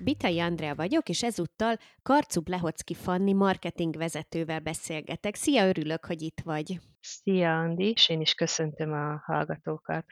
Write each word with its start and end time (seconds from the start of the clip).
Bitai 0.00 0.40
Andrea 0.40 0.74
vagyok, 0.74 1.08
és 1.08 1.22
ezúttal 1.22 1.76
Karcub 2.02 2.48
Lehocki 2.48 2.94
Fanni 2.94 3.32
marketing 3.32 3.96
vezetővel 3.96 4.60
beszélgetek. 4.60 5.34
Szia, 5.34 5.68
örülök, 5.68 6.04
hogy 6.04 6.22
itt 6.22 6.40
vagy. 6.44 6.80
Szia, 7.00 7.58
Andi, 7.58 7.90
és 7.90 8.08
én 8.08 8.20
is 8.20 8.34
köszöntöm 8.34 8.92
a 8.92 9.22
hallgatókat. 9.24 10.04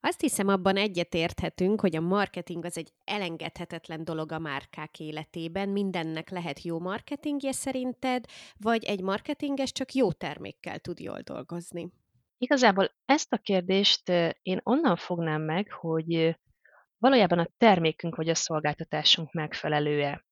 Azt 0.00 0.20
hiszem, 0.20 0.48
abban 0.48 0.76
egyetérthetünk, 0.76 1.80
hogy 1.80 1.96
a 1.96 2.00
marketing 2.00 2.64
az 2.64 2.78
egy 2.78 2.92
elengedhetetlen 3.04 4.04
dolog 4.04 4.32
a 4.32 4.38
márkák 4.38 5.00
életében. 5.00 5.68
Mindennek 5.68 6.30
lehet 6.30 6.62
jó 6.62 6.80
marketingje 6.80 7.52
szerinted, 7.52 8.24
vagy 8.56 8.84
egy 8.84 9.02
marketinges 9.02 9.72
csak 9.72 9.92
jó 9.92 10.12
termékkel 10.12 10.78
tud 10.78 10.98
jól 10.98 11.20
dolgozni? 11.20 11.90
Igazából 12.38 12.90
ezt 13.04 13.32
a 13.32 13.38
kérdést 13.38 14.08
én 14.42 14.60
onnan 14.62 14.96
fognám 14.96 15.42
meg, 15.42 15.72
hogy 15.72 16.36
valójában 16.98 17.38
a 17.38 17.48
termékünk 17.58 18.16
vagy 18.16 18.28
a 18.28 18.34
szolgáltatásunk 18.34 19.32
megfelelő-e. 19.32 20.24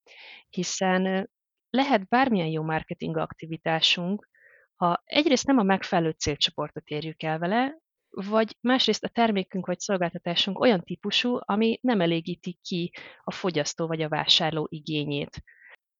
Hiszen 0.48 1.30
lehet 1.70 2.08
bármilyen 2.08 2.48
jó 2.48 2.62
marketing 2.62 3.16
aktivitásunk, 3.16 4.28
ha 4.74 5.02
egyrészt 5.04 5.46
nem 5.46 5.58
a 5.58 5.62
megfelelő 5.62 6.10
célcsoportot 6.10 6.88
érjük 6.88 7.22
el 7.22 7.38
vele, 7.38 7.78
vagy 8.10 8.56
másrészt 8.60 9.04
a 9.04 9.08
termékünk 9.08 9.66
vagy 9.66 9.78
szolgáltatásunk 9.78 10.60
olyan 10.60 10.82
típusú, 10.82 11.38
ami 11.40 11.78
nem 11.82 12.00
elégíti 12.00 12.58
ki 12.62 12.92
a 13.24 13.32
fogyasztó 13.32 13.86
vagy 13.86 14.02
a 14.02 14.08
vásárló 14.08 14.66
igényét. 14.70 15.42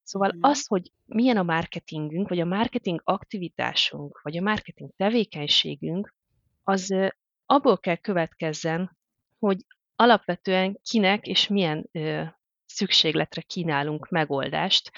Szóval 0.03 0.33
mm. 0.37 0.39
az, 0.41 0.67
hogy 0.67 0.93
milyen 1.05 1.37
a 1.37 1.43
marketingünk, 1.43 2.29
vagy 2.29 2.41
a 2.41 2.45
marketing 2.45 3.01
aktivitásunk, 3.05 4.21
vagy 4.23 4.37
a 4.37 4.43
marketing 4.43 4.91
tevékenységünk, 4.97 6.15
az 6.63 6.95
abból 7.47 7.79
kell 7.79 7.97
következzen, 7.97 8.97
hogy 9.39 9.57
alapvetően 9.97 10.79
kinek 10.83 11.27
és 11.27 11.49
milyen 11.49 11.89
ö, 11.93 12.23
szükségletre 12.67 13.41
kínálunk 13.41 14.09
megoldást, 14.09 14.91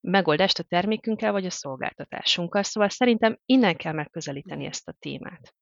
megoldást 0.00 0.58
a 0.58 0.62
termékünkkel 0.62 1.32
vagy 1.32 1.46
a 1.46 1.50
szolgáltatásunkkal. 1.50 2.62
Szóval 2.62 2.88
szerintem 2.88 3.38
innen 3.44 3.76
kell 3.76 3.92
megközelíteni 3.92 4.64
ezt 4.64 4.88
a 4.88 4.96
témát. 4.98 5.54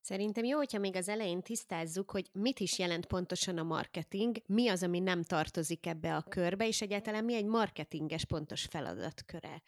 Szerintem 0.00 0.44
jó, 0.44 0.56
hogyha 0.56 0.78
még 0.78 0.96
az 0.96 1.08
elején 1.08 1.42
tisztázzuk, 1.42 2.10
hogy 2.10 2.28
mit 2.32 2.60
is 2.60 2.78
jelent 2.78 3.06
pontosan 3.06 3.58
a 3.58 3.62
marketing, 3.62 4.36
mi 4.46 4.68
az, 4.68 4.82
ami 4.82 4.98
nem 4.98 5.22
tartozik 5.22 5.86
ebbe 5.86 6.16
a 6.16 6.22
körbe, 6.22 6.66
és 6.66 6.80
egyáltalán 6.80 7.24
mi 7.24 7.34
egy 7.34 7.44
marketinges 7.44 8.24
pontos 8.24 8.64
feladatköre. 8.64 9.62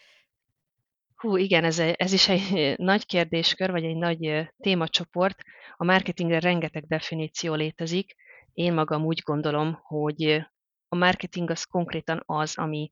Hú, 1.21 1.37
igen, 1.37 1.65
ez, 1.65 1.79
ez 1.79 2.13
is 2.13 2.29
egy 2.29 2.79
nagy 2.79 3.07
kérdéskör, 3.07 3.71
vagy 3.71 3.85
egy 3.85 3.97
nagy 3.97 4.49
témacsoport. 4.57 5.43
A 5.77 5.85
marketingre 5.85 6.41
rengeteg 6.41 6.87
definíció 6.87 7.55
létezik. 7.55 8.15
Én 8.53 8.73
magam 8.73 9.05
úgy 9.05 9.21
gondolom, 9.25 9.79
hogy 9.83 10.47
a 10.89 10.97
marketing 10.97 11.51
az 11.51 11.65
konkrétan 11.65 12.23
az, 12.27 12.59
ami 12.59 12.91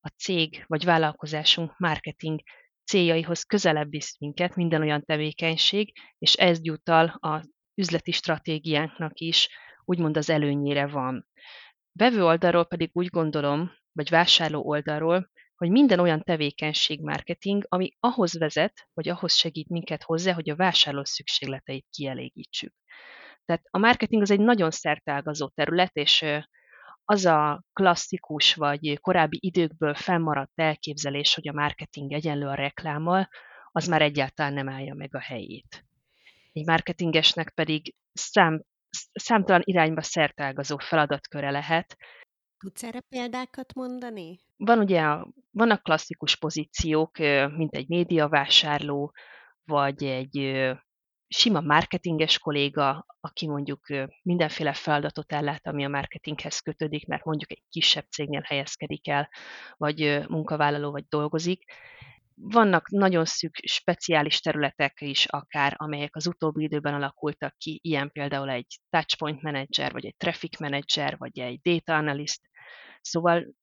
a 0.00 0.08
cég 0.08 0.64
vagy 0.66 0.84
vállalkozásunk 0.84 1.78
marketing 1.78 2.40
céljaihoz 2.84 3.42
közelebb 3.42 3.90
visz 3.90 4.18
minket 4.18 4.54
minden 4.54 4.80
olyan 4.80 5.04
tevékenység, 5.04 5.92
és 6.18 6.34
ez 6.34 6.58
jutal 6.62 7.06
a 7.06 7.44
üzleti 7.74 8.12
stratégiánknak 8.12 9.18
is 9.18 9.48
úgymond 9.84 10.16
az 10.16 10.30
előnyére 10.30 10.86
van. 10.86 11.28
Vevő 11.92 12.24
oldalról 12.24 12.64
pedig 12.64 12.90
úgy 12.92 13.08
gondolom, 13.08 13.72
vagy 13.92 14.10
vásárló 14.10 14.62
oldalról, 14.62 15.30
hogy 15.64 15.72
minden 15.72 16.00
olyan 16.00 16.22
tevékenység 16.22 17.00
marketing, 17.00 17.64
ami 17.68 17.90
ahhoz 18.00 18.38
vezet, 18.38 18.88
vagy 18.94 19.08
ahhoz 19.08 19.34
segít 19.34 19.68
minket 19.68 20.02
hozzá, 20.02 20.32
hogy 20.32 20.50
a 20.50 20.56
vásárló 20.56 21.04
szükségleteit 21.04 21.86
kielégítsük. 21.90 22.72
Tehát 23.44 23.62
a 23.70 23.78
marketing 23.78 24.22
az 24.22 24.30
egy 24.30 24.40
nagyon 24.40 24.70
szertágazó 24.70 25.48
terület, 25.48 25.94
és 25.94 26.24
az 27.04 27.24
a 27.24 27.64
klasszikus 27.72 28.54
vagy 28.54 28.98
korábbi 29.00 29.38
időkből 29.40 29.94
fennmaradt 29.94 30.52
elképzelés, 30.54 31.34
hogy 31.34 31.48
a 31.48 31.52
marketing 31.52 32.12
egyenlő 32.12 32.46
a 32.46 32.54
reklámmal, 32.54 33.28
az 33.72 33.86
már 33.86 34.02
egyáltalán 34.02 34.52
nem 34.52 34.68
állja 34.68 34.94
meg 34.94 35.14
a 35.14 35.20
helyét. 35.20 35.84
Egy 36.52 36.66
marketingesnek 36.66 37.50
pedig 37.50 37.94
szám, 38.12 38.62
számtalan 39.12 39.62
irányba 39.64 40.02
szertágazó 40.02 40.78
feladatköre 40.78 41.50
lehet. 41.50 41.96
Tudsz 42.64 42.82
erre 42.82 43.00
példákat 43.00 43.74
mondani? 43.74 44.40
Van 44.56 44.78
ugye, 44.78 45.00
a, 45.00 45.28
vannak 45.50 45.82
klasszikus 45.82 46.36
pozíciók, 46.36 47.18
mint 47.56 47.74
egy 47.74 47.88
médiavásárló, 47.88 49.12
vagy 49.64 50.04
egy 50.04 50.62
sima 51.28 51.60
marketinges 51.60 52.38
kolléga, 52.38 53.06
aki 53.20 53.46
mondjuk 53.46 53.86
mindenféle 54.22 54.72
feladatot 54.72 55.32
ellát, 55.32 55.66
ami 55.66 55.84
a 55.84 55.88
marketinghez 55.88 56.58
kötődik, 56.58 57.06
mert 57.06 57.24
mondjuk 57.24 57.52
egy 57.52 57.62
kisebb 57.68 58.06
cégnél 58.10 58.42
helyezkedik 58.44 59.08
el, 59.08 59.28
vagy 59.76 60.24
munkavállaló, 60.28 60.90
vagy 60.90 61.04
dolgozik. 61.08 61.64
Vannak 62.34 62.88
nagyon 62.90 63.24
szűk, 63.24 63.54
speciális 63.62 64.40
területek 64.40 65.00
is 65.00 65.26
akár, 65.26 65.74
amelyek 65.76 66.16
az 66.16 66.26
utóbbi 66.26 66.62
időben 66.62 66.94
alakultak 66.94 67.56
ki, 67.56 67.80
ilyen 67.82 68.10
például 68.12 68.50
egy 68.50 68.80
touchpoint 68.90 69.42
manager, 69.42 69.92
vagy 69.92 70.06
egy 70.06 70.16
traffic 70.16 70.58
manager, 70.58 71.16
vagy 71.18 71.38
egy 71.38 71.60
data 71.60 71.96
analyst. 71.96 72.40
Szóval 73.00 73.54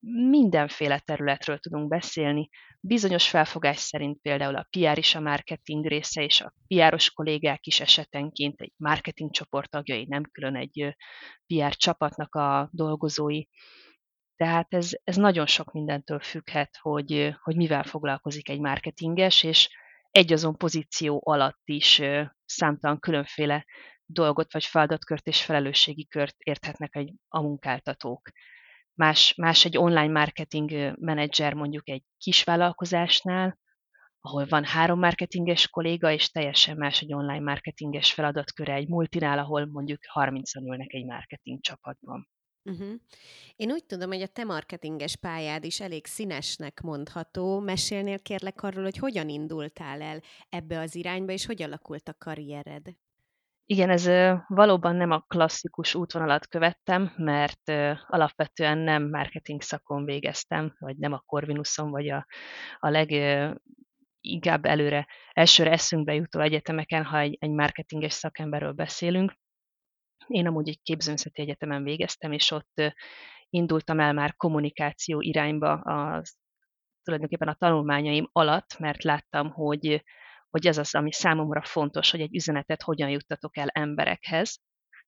mindenféle 0.00 0.98
területről 0.98 1.58
tudunk 1.58 1.88
beszélni. 1.88 2.48
Bizonyos 2.80 3.28
felfogás 3.28 3.78
szerint 3.78 4.18
például 4.22 4.56
a 4.56 4.66
PR 4.70 4.98
is 4.98 5.14
a 5.14 5.20
marketing 5.20 5.86
része, 5.86 6.22
és 6.22 6.40
a 6.40 6.52
PR-os 6.66 7.10
kollégák 7.10 7.66
is 7.66 7.80
esetenként 7.80 8.60
egy 8.60 8.72
marketing 8.76 9.30
csoport 9.30 9.70
tagjai, 9.70 10.04
nem 10.08 10.22
külön 10.32 10.56
egy 10.56 10.96
PR 11.46 11.76
csapatnak 11.76 12.34
a 12.34 12.68
dolgozói. 12.72 13.42
Tehát 14.36 14.74
ez, 14.74 14.90
ez 15.04 15.16
nagyon 15.16 15.46
sok 15.46 15.72
mindentől 15.72 16.20
függhet, 16.20 16.78
hogy, 16.80 17.34
hogy 17.42 17.56
mivel 17.56 17.82
foglalkozik 17.82 18.48
egy 18.48 18.60
marketinges, 18.60 19.42
és 19.42 19.68
egy 20.10 20.32
azon 20.32 20.56
pozíció 20.56 21.22
alatt 21.24 21.62
is 21.64 22.02
számtalan 22.44 22.98
különféle 22.98 23.64
dolgot, 24.06 24.52
vagy 24.52 24.64
feladatkört 24.64 25.26
és 25.26 25.44
felelősségi 25.44 26.06
kört 26.06 26.36
érthetnek 26.38 26.96
egy, 26.96 27.12
a 27.28 27.40
munkáltatók 27.40 28.30
más, 28.94 29.34
más 29.34 29.64
egy 29.64 29.78
online 29.78 30.12
marketing 30.12 30.94
menedzser 30.98 31.54
mondjuk 31.54 31.88
egy 31.88 32.02
kis 32.18 32.44
vállalkozásnál, 32.44 33.58
ahol 34.20 34.46
van 34.46 34.64
három 34.64 34.98
marketinges 34.98 35.68
kolléga, 35.68 36.10
és 36.10 36.30
teljesen 36.30 36.76
más 36.76 37.00
egy 37.00 37.12
online 37.12 37.40
marketinges 37.40 38.12
feladatköre 38.12 38.74
egy 38.74 38.88
multinál, 38.88 39.38
ahol 39.38 39.66
mondjuk 39.66 39.98
30-an 40.14 40.62
ülnek 40.62 40.92
egy 40.92 41.04
marketing 41.04 41.60
csapatban. 41.60 42.28
Uh-huh. 42.70 42.94
Én 43.56 43.70
úgy 43.70 43.84
tudom, 43.84 44.10
hogy 44.10 44.22
a 44.22 44.26
te 44.26 44.44
marketinges 44.44 45.16
pályád 45.16 45.64
is 45.64 45.80
elég 45.80 46.06
színesnek 46.06 46.80
mondható. 46.80 47.60
Mesélnél 47.60 48.18
kérlek 48.18 48.62
arról, 48.62 48.82
hogy 48.82 48.96
hogyan 48.96 49.28
indultál 49.28 50.02
el 50.02 50.22
ebbe 50.48 50.80
az 50.80 50.94
irányba, 50.94 51.32
és 51.32 51.46
hogy 51.46 51.62
alakult 51.62 52.08
a 52.08 52.14
karriered? 52.18 52.96
Igen, 53.66 53.90
ez 53.90 54.06
valóban 54.46 54.96
nem 54.96 55.10
a 55.10 55.20
klasszikus 55.20 55.94
útvonalat 55.94 56.46
követtem, 56.46 57.12
mert 57.16 57.70
alapvetően 58.06 58.78
nem 58.78 59.08
marketing 59.08 59.62
szakon 59.62 60.04
végeztem, 60.04 60.76
vagy 60.78 60.96
nem 60.96 61.12
a 61.12 61.22
Corvinuson, 61.26 61.90
vagy 61.90 62.08
a, 62.08 62.26
a 62.78 62.88
leg 62.88 63.10
inkább 64.20 64.64
előre, 64.64 65.06
elsőre 65.32 65.70
eszünkbe 65.70 66.14
jutó 66.14 66.40
egyetemeken, 66.40 67.04
ha 67.04 67.18
egy, 67.18 67.36
egy 67.40 67.50
marketinges 67.50 68.12
szakemberről 68.12 68.72
beszélünk. 68.72 69.34
Én 70.26 70.46
amúgy 70.46 70.68
egy 70.68 70.80
képzőművészeti 70.82 71.42
egyetemen 71.42 71.82
végeztem, 71.82 72.32
és 72.32 72.50
ott 72.50 72.94
indultam 73.50 74.00
el 74.00 74.12
már 74.12 74.36
kommunikáció 74.36 75.20
irányba 75.20 75.72
az, 75.72 76.36
tulajdonképpen 77.02 77.48
a 77.48 77.54
tanulmányaim 77.54 78.28
alatt, 78.32 78.78
mert 78.78 79.02
láttam, 79.02 79.50
hogy 79.50 80.04
hogy 80.54 80.66
ez 80.66 80.78
az, 80.78 80.94
ami 80.94 81.12
számomra 81.12 81.62
fontos, 81.64 82.10
hogy 82.10 82.20
egy 82.20 82.34
üzenetet 82.34 82.82
hogyan 82.82 83.10
juttatok 83.10 83.56
el 83.56 83.68
emberekhez. 83.68 84.60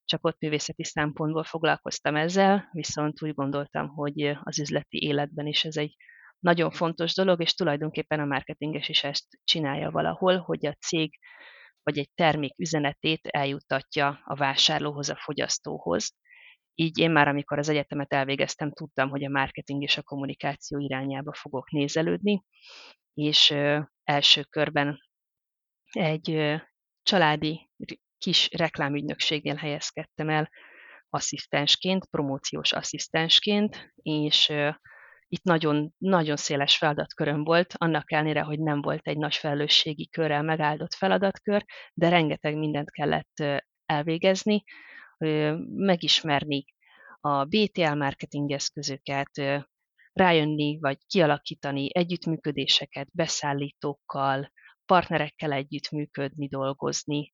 Csak 0.04 0.24
ott 0.24 0.40
művészeti 0.40 0.84
szempontból 0.84 1.44
foglalkoztam 1.44 2.16
ezzel, 2.16 2.68
viszont 2.72 3.22
úgy 3.22 3.34
gondoltam, 3.34 3.88
hogy 3.88 4.36
az 4.42 4.58
üzleti 4.58 5.02
életben 5.02 5.46
is 5.46 5.64
ez 5.64 5.76
egy 5.76 5.96
nagyon 6.38 6.70
fontos 6.70 7.14
dolog, 7.14 7.42
és 7.42 7.54
tulajdonképpen 7.54 8.20
a 8.20 8.24
marketinges 8.24 8.88
is 8.88 9.04
ezt 9.04 9.24
csinálja 9.44 9.90
valahol, 9.90 10.38
hogy 10.38 10.66
a 10.66 10.72
cég 10.72 11.18
vagy 11.82 11.98
egy 11.98 12.10
termék 12.14 12.54
üzenetét 12.58 13.26
eljuttatja 13.26 14.20
a 14.24 14.34
vásárlóhoz, 14.34 15.08
a 15.08 15.16
fogyasztóhoz. 15.16 16.14
Így 16.74 16.98
én 16.98 17.10
már, 17.10 17.28
amikor 17.28 17.58
az 17.58 17.68
egyetemet 17.68 18.12
elvégeztem, 18.12 18.72
tudtam, 18.72 19.08
hogy 19.08 19.24
a 19.24 19.30
marketing 19.30 19.82
és 19.82 19.96
a 19.96 20.02
kommunikáció 20.02 20.78
irányába 20.78 21.34
fogok 21.34 21.70
nézelődni, 21.70 22.42
és 23.14 23.54
első 24.04 24.42
körben 24.42 24.98
egy 25.90 26.54
családi 27.02 27.70
kis 28.18 28.48
reklámügynökségnél 28.52 29.54
helyezkedtem 29.54 30.28
el 30.28 30.50
asszisztensként, 31.08 32.06
promóciós 32.06 32.72
asszisztensként, 32.72 33.92
és 34.02 34.52
itt 35.28 35.42
nagyon, 35.42 35.94
nagyon 35.98 36.36
széles 36.36 36.76
feladatköröm 36.76 37.44
volt, 37.44 37.74
annak 37.76 38.12
ellenére, 38.12 38.40
hogy 38.40 38.60
nem 38.60 38.80
volt 38.80 39.06
egy 39.06 39.16
nagy 39.16 39.34
felelősségi 39.34 40.08
körrel 40.08 40.42
megáldott 40.42 40.94
feladatkör, 40.94 41.64
de 41.94 42.08
rengeteg 42.08 42.56
mindent 42.56 42.90
kellett 42.90 43.42
elvégezni, 43.86 44.62
megismerni 45.66 46.64
a 47.20 47.44
BTL 47.44 47.94
marketing 47.94 48.50
eszközöket, 48.50 49.30
rájönni 50.12 50.78
vagy 50.80 50.98
kialakítani 51.06 51.88
együttműködéseket 51.92 53.08
beszállítókkal, 53.12 54.52
partnerekkel 54.86 55.52
együttműködni, 55.52 56.48
dolgozni, 56.48 57.32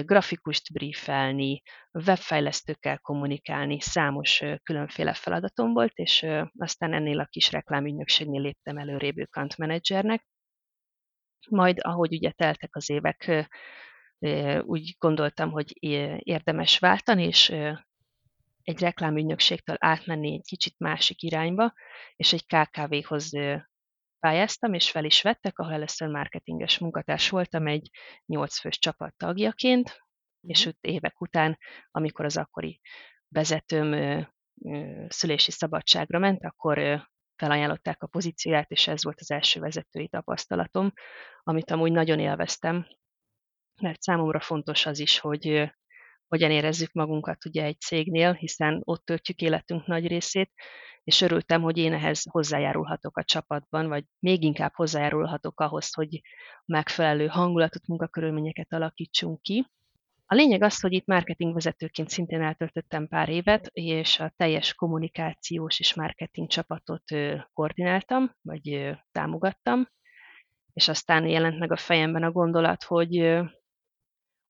grafikust 0.00 0.72
briefelni, 0.72 1.62
webfejlesztőkkel 1.92 2.98
kommunikálni, 2.98 3.80
számos 3.80 4.42
különféle 4.62 5.14
feladatom 5.14 5.72
volt, 5.72 5.92
és 5.94 6.26
aztán 6.58 6.92
ennél 6.92 7.20
a 7.20 7.26
kis 7.26 7.50
reklámügynökségnél 7.50 8.40
léptem 8.40 8.78
előrébb 8.78 9.16
account 9.18 9.56
managernek. 9.56 10.26
Majd, 11.48 11.78
ahogy 11.80 12.12
ugye 12.12 12.30
teltek 12.30 12.76
az 12.76 12.90
évek, 12.90 13.48
úgy 14.60 14.94
gondoltam, 14.98 15.50
hogy 15.50 15.72
érdemes 16.18 16.78
váltani, 16.78 17.24
és 17.24 17.48
egy 18.62 18.80
reklámügynökségtől 18.80 19.76
átmenni 19.78 20.32
egy 20.32 20.44
kicsit 20.44 20.74
másik 20.78 21.22
irányba, 21.22 21.72
és 22.16 22.32
egy 22.32 22.46
KKV-hoz 22.46 23.30
pályáztam, 24.22 24.74
és 24.74 24.90
fel 24.90 25.04
is 25.04 25.22
vettek, 25.22 25.58
ahol 25.58 25.72
először 25.72 26.08
marketinges 26.08 26.78
munkatárs 26.78 27.28
voltam 27.28 27.66
egy 27.66 27.90
nyolc 28.26 28.58
fős 28.58 28.78
csapat 28.78 29.14
tagjaként, 29.16 29.98
és 30.40 30.66
öt 30.66 30.78
évek 30.80 31.20
után, 31.20 31.58
amikor 31.90 32.24
az 32.24 32.36
akkori 32.36 32.80
vezetőm 33.28 33.92
ö, 33.92 34.20
ö, 34.64 35.04
szülési 35.08 35.50
szabadságra 35.50 36.18
ment, 36.18 36.44
akkor 36.44 36.78
ö, 36.78 36.96
felajánlották 37.36 38.02
a 38.02 38.06
pozícióját, 38.06 38.70
és 38.70 38.88
ez 38.88 39.04
volt 39.04 39.20
az 39.20 39.30
első 39.30 39.60
vezetői 39.60 40.08
tapasztalatom, 40.08 40.92
amit 41.42 41.70
amúgy 41.70 41.92
nagyon 41.92 42.18
élveztem, 42.18 42.86
mert 43.80 44.02
számomra 44.02 44.40
fontos 44.40 44.86
az 44.86 44.98
is, 44.98 45.18
hogy 45.18 45.72
hogyan 46.28 46.50
érezzük 46.50 46.92
magunkat 46.92 47.44
ugye 47.44 47.64
egy 47.64 47.80
cégnél, 47.80 48.32
hiszen 48.32 48.80
ott 48.84 49.04
töltjük 49.04 49.40
életünk 49.40 49.86
nagy 49.86 50.06
részét, 50.06 50.50
és 51.04 51.20
örültem, 51.20 51.62
hogy 51.62 51.78
én 51.78 51.92
ehhez 51.92 52.24
hozzájárulhatok 52.30 53.16
a 53.16 53.24
csapatban, 53.24 53.88
vagy 53.88 54.04
még 54.18 54.42
inkább 54.42 54.72
hozzájárulhatok 54.74 55.60
ahhoz, 55.60 55.94
hogy 55.94 56.20
megfelelő 56.64 57.26
hangulatot, 57.26 57.86
munkakörülményeket 57.86 58.72
alakítsunk 58.72 59.42
ki. 59.42 59.66
A 60.26 60.34
lényeg 60.34 60.62
az, 60.62 60.80
hogy 60.80 60.92
itt 60.92 61.06
marketingvezetőként 61.06 62.08
szintén 62.08 62.42
eltöltöttem 62.42 63.08
pár 63.08 63.28
évet, 63.28 63.66
és 63.72 64.20
a 64.20 64.32
teljes 64.36 64.74
kommunikációs 64.74 65.80
és 65.80 65.94
marketing 65.94 66.48
csapatot 66.48 67.04
koordináltam, 67.52 68.34
vagy 68.42 68.94
támogattam, 69.12 69.88
és 70.72 70.88
aztán 70.88 71.26
jelent 71.26 71.58
meg 71.58 71.72
a 71.72 71.76
fejemben 71.76 72.22
a 72.22 72.32
gondolat, 72.32 72.82
hogy 72.82 73.40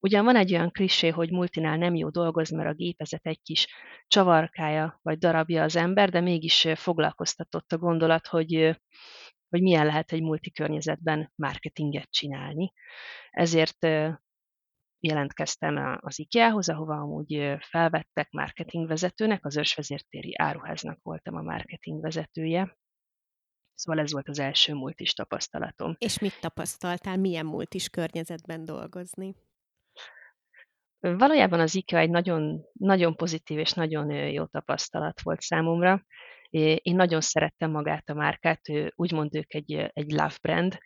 Ugyan 0.05 0.25
van 0.25 0.37
egy 0.37 0.53
olyan 0.53 0.71
klisé, 0.71 1.09
hogy 1.09 1.31
multinál 1.31 1.77
nem 1.77 1.95
jó 1.95 2.09
dolgozni, 2.11 2.57
mert 2.57 2.69
a 2.69 2.75
gépezet 2.75 3.27
egy 3.27 3.43
kis 3.43 3.67
csavarkája 4.07 4.99
vagy 5.03 5.19
darabja 5.19 5.63
az 5.63 5.77
ember, 5.77 6.11
de 6.11 6.21
mégis 6.21 6.67
foglalkoztatott 6.75 7.73
a 7.73 7.79
gondolat, 7.79 8.27
hogy, 8.27 8.81
hogy 9.49 9.63
milyen 9.63 9.87
lehet 9.87 10.13
egy 10.13 10.23
multikörnyezetben 10.23 11.33
marketinget 11.35 12.11
csinálni. 12.11 12.73
Ezért 13.31 13.87
jelentkeztem 15.01 15.99
az 16.01 16.19
IKEA-hoz, 16.19 16.69
ahova 16.69 16.95
amúgy 16.95 17.57
felvettek 17.61 18.31
marketingvezetőnek, 18.31 19.45
az 19.45 19.57
ősvezértéri 19.57 20.35
áruháznak 20.39 20.99
voltam 21.03 21.35
a 21.35 21.43
marketingvezetője. 21.43 22.77
Szóval 23.75 24.01
ez 24.01 24.13
volt 24.13 24.29
az 24.29 24.39
első 24.39 24.75
multis 24.75 25.13
tapasztalatom. 25.13 25.95
És 25.99 26.19
mit 26.19 26.41
tapasztaltál, 26.41 27.17
milyen 27.17 27.47
multis 27.47 27.89
környezetben 27.89 28.65
dolgozni? 28.65 29.35
Valójában 31.03 31.61
az 31.61 31.75
IKEA 31.75 32.01
egy 32.01 32.11
nagyon, 32.11 32.63
nagyon 32.73 33.17
pozitív 33.17 33.59
és 33.59 33.73
nagyon 33.73 34.11
jó 34.11 34.45
tapasztalat 34.45 35.23
volt 35.23 35.41
számomra. 35.41 36.05
Én 36.51 36.95
nagyon 36.95 37.21
szerettem 37.21 37.71
magát 37.71 38.09
a 38.09 38.15
márkát, 38.15 38.61
úgymond 38.95 39.35
ők 39.35 39.55
egy, 39.55 39.73
egy 39.93 40.11
love 40.11 40.37
brand. 40.43 40.79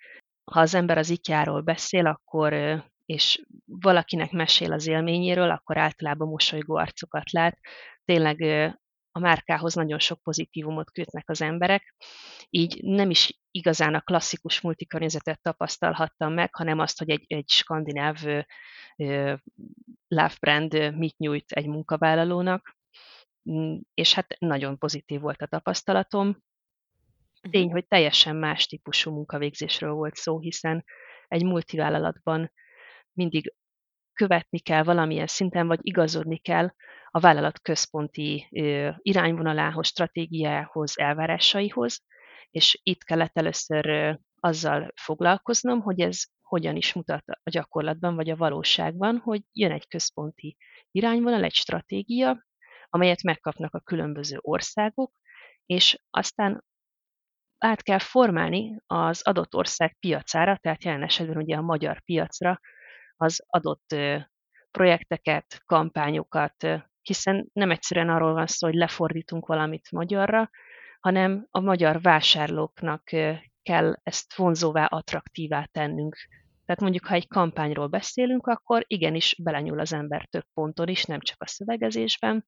Ha 0.44 0.60
az 0.60 0.74
ember 0.74 0.98
az 0.98 1.10
IKEA-ról 1.10 1.60
beszél, 1.60 2.06
akkor 2.06 2.54
és 3.04 3.44
valakinek 3.64 4.30
mesél 4.30 4.72
az 4.72 4.86
élményéről, 4.86 5.50
akkor 5.50 5.78
általában 5.78 6.28
mosolygó 6.28 6.76
arcokat 6.76 7.32
lát. 7.32 7.58
Tényleg 8.04 8.40
a 9.10 9.18
márkához 9.18 9.74
nagyon 9.74 9.98
sok 9.98 10.22
pozitívumot 10.22 10.90
kötnek 10.90 11.30
az 11.30 11.42
emberek, 11.42 11.94
így 12.50 12.82
nem 12.82 13.10
is 13.10 13.40
igazán 13.50 13.94
a 13.94 14.00
klasszikus 14.00 14.60
multikörnyezetet 14.60 15.42
tapasztalhattam 15.42 16.32
meg, 16.32 16.54
hanem 16.54 16.78
azt, 16.78 16.98
hogy 16.98 17.10
egy, 17.10 17.24
egy 17.26 17.48
skandináv 17.48 18.16
love 20.08 20.34
brand 20.40 20.96
mit 20.96 21.16
nyújt 21.16 21.52
egy 21.52 21.66
munkavállalónak, 21.66 22.76
mm, 23.50 23.76
és 23.94 24.14
hát 24.14 24.36
nagyon 24.38 24.78
pozitív 24.78 25.20
volt 25.20 25.42
a 25.42 25.46
tapasztalatom. 25.46 26.26
Mhm. 26.26 27.50
Tény, 27.50 27.70
hogy 27.70 27.86
teljesen 27.86 28.36
más 28.36 28.66
típusú 28.66 29.10
munkavégzésről 29.12 29.92
volt 29.92 30.14
szó, 30.14 30.40
hiszen 30.40 30.84
egy 31.28 31.44
multivállalatban 31.44 32.52
mindig 33.12 33.54
követni 34.12 34.58
kell 34.58 34.82
valamilyen 34.82 35.26
szinten, 35.26 35.66
vagy 35.66 35.78
igazodni 35.82 36.38
kell 36.38 36.70
a 37.10 37.20
vállalat 37.20 37.60
központi 37.60 38.46
irányvonalához, 39.02 39.86
stratégiához, 39.86 40.98
elvárásaihoz, 40.98 42.04
és 42.50 42.80
itt 42.82 43.02
kellett 43.02 43.36
először 43.36 44.16
azzal 44.40 44.92
foglalkoznom, 44.94 45.80
hogy 45.80 46.00
ez 46.00 46.24
hogyan 46.46 46.76
is 46.76 46.92
mutat 46.92 47.24
a 47.26 47.50
gyakorlatban 47.50 48.14
vagy 48.14 48.30
a 48.30 48.36
valóságban, 48.36 49.18
hogy 49.18 49.42
jön 49.52 49.70
egy 49.72 49.88
központi 49.88 50.56
irányvonal, 50.90 51.44
egy 51.44 51.54
stratégia, 51.54 52.46
amelyet 52.88 53.22
megkapnak 53.22 53.74
a 53.74 53.80
különböző 53.80 54.38
országok, 54.40 55.12
és 55.66 55.98
aztán 56.10 56.64
át 57.58 57.82
kell 57.82 57.98
formálni 57.98 58.76
az 58.86 59.22
adott 59.22 59.54
ország 59.54 59.96
piacára, 59.98 60.56
tehát 60.56 60.84
jelen 60.84 61.02
esetben 61.02 61.36
ugye 61.36 61.56
a 61.56 61.62
magyar 61.62 62.00
piacra 62.00 62.60
az 63.16 63.44
adott 63.46 63.94
projekteket, 64.70 65.62
kampányokat, 65.64 66.66
hiszen 67.02 67.48
nem 67.52 67.70
egyszerűen 67.70 68.08
arról 68.08 68.32
van 68.32 68.46
szó, 68.46 68.66
hogy 68.66 68.76
lefordítunk 68.76 69.46
valamit 69.46 69.90
magyarra, 69.90 70.50
hanem 71.00 71.46
a 71.50 71.60
magyar 71.60 72.00
vásárlóknak 72.00 73.10
kell 73.66 73.94
ezt 74.02 74.34
vonzóvá, 74.34 74.84
attraktívá 74.84 75.64
tennünk. 75.72 76.16
Tehát 76.64 76.80
mondjuk, 76.80 77.06
ha 77.06 77.14
egy 77.14 77.28
kampányról 77.28 77.86
beszélünk, 77.86 78.46
akkor 78.46 78.84
igenis 78.86 79.36
belenyúl 79.42 79.80
az 79.80 79.92
ember 79.92 80.26
több 80.30 80.44
ponton 80.54 80.88
is, 80.88 81.04
nem 81.04 81.20
csak 81.20 81.42
a 81.42 81.46
szövegezésben, 81.46 82.46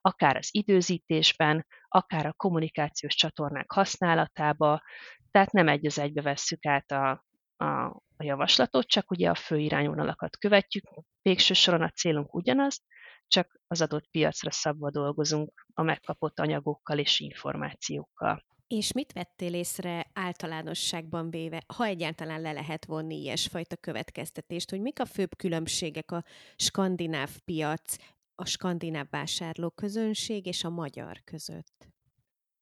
akár 0.00 0.36
az 0.36 0.48
időzítésben, 0.50 1.66
akár 1.88 2.26
a 2.26 2.32
kommunikációs 2.32 3.14
csatornák 3.14 3.70
használatába, 3.72 4.82
tehát 5.30 5.52
nem 5.52 5.68
egy 5.68 5.86
az 5.86 5.98
egybe 5.98 6.22
vesszük 6.22 6.66
át 6.66 6.90
a, 6.90 7.24
a, 7.56 7.84
a 8.16 8.24
javaslatot, 8.24 8.86
csak 8.86 9.10
ugye 9.10 9.30
a 9.30 9.34
fő 9.34 9.58
irányvonalakat 9.58 10.38
követjük, 10.38 10.84
végső 11.22 11.54
soron 11.54 11.82
a 11.82 11.90
célunk 11.90 12.34
ugyanaz, 12.34 12.82
csak 13.26 13.60
az 13.66 13.80
adott 13.80 14.10
piacra 14.10 14.50
szabva 14.50 14.90
dolgozunk 14.90 15.66
a 15.74 15.82
megkapott 15.82 16.40
anyagokkal 16.40 16.98
és 16.98 17.20
információkkal. 17.20 18.44
És 18.68 18.92
mit 18.92 19.12
vettél 19.12 19.54
észre 19.54 20.06
általánosságban 20.12 21.30
véve, 21.30 21.62
ha 21.66 21.84
egyáltalán 21.84 22.40
le 22.40 22.52
lehet 22.52 22.84
vonni 22.84 23.20
ilyesfajta 23.20 23.76
következtetést, 23.76 24.70
hogy 24.70 24.80
mik 24.80 25.00
a 25.00 25.04
főbb 25.04 25.36
különbségek 25.36 26.10
a 26.10 26.24
skandináv 26.56 27.30
piac, 27.44 27.96
a 28.34 28.44
skandináv 28.44 29.06
vásárlóközönség 29.10 30.46
és 30.46 30.64
a 30.64 30.70
magyar 30.70 31.20
között? 31.24 31.88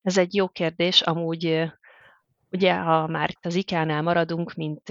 Ez 0.02 0.18
egy 0.18 0.34
jó 0.34 0.48
kérdés, 0.48 1.00
amúgy 1.00 1.72
ugye, 2.50 2.74
ha 2.74 3.06
már 3.06 3.30
itt 3.30 3.46
az 3.46 3.54
IKEA-nál 3.54 4.02
maradunk, 4.02 4.54
mint, 4.54 4.88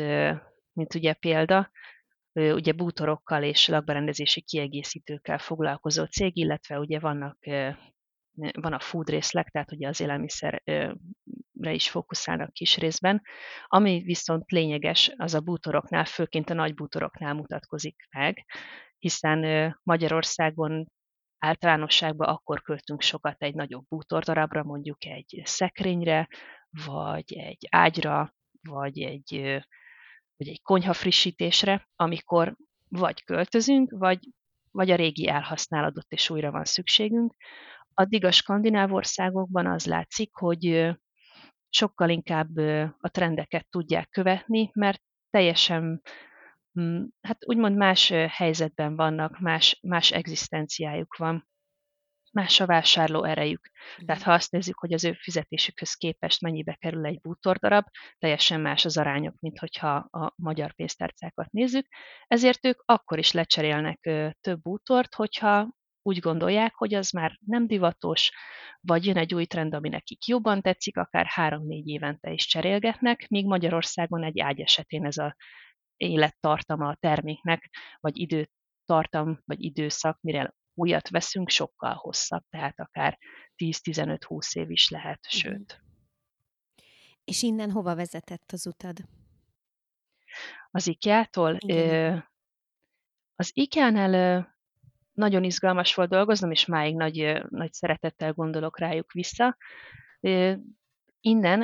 mint 0.73 0.95
ugye 0.95 1.13
példa, 1.13 1.71
ugye 2.33 2.71
bútorokkal 2.71 3.43
és 3.43 3.67
lakberendezési 3.67 4.41
kiegészítőkkel 4.41 5.37
foglalkozó 5.37 6.03
cég, 6.05 6.37
illetve 6.37 6.79
ugye 6.79 6.99
vannak 6.99 7.37
van 8.35 8.73
a 8.73 8.79
food 8.79 9.09
részleg, 9.09 9.49
tehát 9.49 9.71
ugye 9.71 9.87
az 9.87 10.01
élelmiszerre 10.01 10.61
is 11.71 11.89
fókuszálnak 11.89 12.53
kis 12.53 12.77
részben. 12.77 13.21
Ami 13.65 14.01
viszont 14.05 14.51
lényeges, 14.51 15.11
az 15.17 15.33
a 15.33 15.39
bútoroknál, 15.39 16.05
főként 16.05 16.49
a 16.49 16.53
nagy 16.53 16.73
bútoroknál 16.73 17.33
mutatkozik 17.33 18.07
meg, 18.09 18.45
hiszen 18.99 19.73
Magyarországon 19.83 20.85
általánosságban 21.37 22.27
akkor 22.27 22.61
költünk 22.61 23.01
sokat 23.01 23.41
egy 23.41 23.53
nagyobb 23.53 23.85
bútordarabra, 23.87 24.63
mondjuk 24.63 25.05
egy 25.05 25.41
szekrényre, 25.43 26.27
vagy 26.85 27.33
egy 27.33 27.67
ágyra, 27.69 28.33
vagy 28.61 28.99
egy 28.99 29.63
vagy 30.37 30.47
egy 30.47 30.61
konyha 30.61 30.93
frissítésre, 30.93 31.87
amikor 31.95 32.55
vagy 32.87 33.23
költözünk, 33.23 33.91
vagy, 33.97 34.19
vagy 34.71 34.91
a 34.91 34.95
régi 34.95 35.27
elhasználódott 35.27 36.11
és 36.11 36.29
újra 36.29 36.51
van 36.51 36.65
szükségünk. 36.65 37.35
Addig 37.97 38.25
a 38.25 38.31
skandináv 38.31 38.93
országokban 38.93 39.67
az 39.67 39.85
látszik, 39.85 40.33
hogy 40.33 40.93
sokkal 41.69 42.09
inkább 42.09 42.57
a 42.97 43.09
trendeket 43.11 43.67
tudják 43.69 44.09
követni, 44.09 44.69
mert 44.73 45.01
teljesen 45.29 46.01
mm, 46.79 47.03
hát 47.21 47.37
úgymond 47.45 47.75
más 47.75 48.09
helyzetben 48.27 48.95
vannak, 48.95 49.39
más, 49.39 49.79
más 49.81 50.11
egzisztenciájuk 50.11 51.17
van 51.17 51.47
más 52.35 52.59
a 52.59 52.65
vásárló 52.65 53.23
erejük. 53.23 53.71
Tehát 54.05 54.21
ha 54.21 54.33
azt 54.33 54.51
nézzük, 54.51 54.79
hogy 54.79 54.93
az 54.93 55.03
ő 55.03 55.13
fizetésükhöz 55.13 55.93
képest 55.93 56.41
mennyibe 56.41 56.73
kerül 56.73 57.05
egy 57.05 57.19
bútordarab, 57.21 57.85
teljesen 58.17 58.61
más 58.61 58.85
az 58.85 58.97
arányok, 58.97 59.39
mint 59.39 59.59
hogyha 59.59 59.95
a 59.95 60.33
magyar 60.35 60.73
pénztárcákat 60.73 61.51
nézzük. 61.51 61.87
Ezért 62.27 62.65
ők 62.65 62.81
akkor 62.85 63.17
is 63.17 63.31
lecserélnek 63.31 63.99
több 64.41 64.61
bútort, 64.61 65.13
hogyha 65.13 65.69
úgy 66.05 66.19
gondolják, 66.19 66.75
hogy 66.75 66.93
az 66.93 67.09
már 67.09 67.39
nem 67.45 67.67
divatos, 67.67 68.31
vagy 68.81 69.05
jön 69.05 69.17
egy 69.17 69.33
új 69.33 69.45
trend, 69.45 69.73
ami 69.73 69.89
nekik 69.89 70.25
jobban 70.25 70.61
tetszik, 70.61 70.97
akár 70.97 71.25
három-négy 71.25 71.87
évente 71.87 72.31
is 72.31 72.45
cserélgetnek, 72.45 73.27
míg 73.27 73.45
Magyarországon 73.45 74.23
egy 74.23 74.39
ágy 74.39 74.59
esetén 74.59 75.05
ez 75.05 75.17
a 75.17 75.35
élettartama 75.97 76.87
a 76.87 76.97
terméknek, 76.99 77.69
vagy 77.99 78.17
időtartam, 78.17 79.41
vagy 79.45 79.63
időszak, 79.63 80.17
mire 80.21 80.55
újat 80.73 81.09
veszünk, 81.09 81.49
sokkal 81.49 81.93
hosszabb, 81.93 82.43
tehát 82.49 82.79
akár 82.79 83.17
10-15-20 83.63 84.55
év 84.57 84.69
is 84.69 84.89
lehet, 84.89 85.19
mhm. 85.29 85.37
sőt. 85.37 85.81
És 87.23 87.41
innen 87.41 87.71
hova 87.71 87.95
vezetett 87.95 88.51
az 88.51 88.67
utad? 88.67 88.97
Az 90.71 90.87
IKEA-tól? 90.87 91.57
Az 93.35 93.51
IKEA-nál 93.53 94.54
nagyon 95.15 95.43
izgalmas 95.43 95.95
volt 95.95 96.09
dolgoznom, 96.09 96.51
és 96.51 96.65
máig 96.65 96.95
nagy, 96.95 97.43
nagy 97.49 97.73
szeretettel 97.73 98.33
gondolok 98.33 98.79
rájuk 98.79 99.11
vissza. 99.11 99.57
Innen 101.19 101.61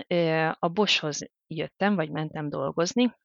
a 0.59 0.67
Boshoz 0.67 1.19
jöttem, 1.47 1.95
vagy 1.95 2.09
mentem 2.11 2.49
dolgozni, 2.49 3.15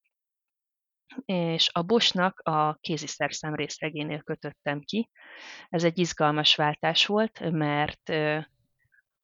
és 1.24 1.70
a 1.72 1.82
Bosnak 1.82 2.40
a 2.40 2.74
kéziszerszám 2.74 3.54
részlegénél 3.54 4.22
kötöttem 4.22 4.80
ki. 4.80 5.10
Ez 5.68 5.84
egy 5.84 5.98
izgalmas 5.98 6.56
váltás 6.56 7.06
volt, 7.06 7.50
mert 7.50 8.08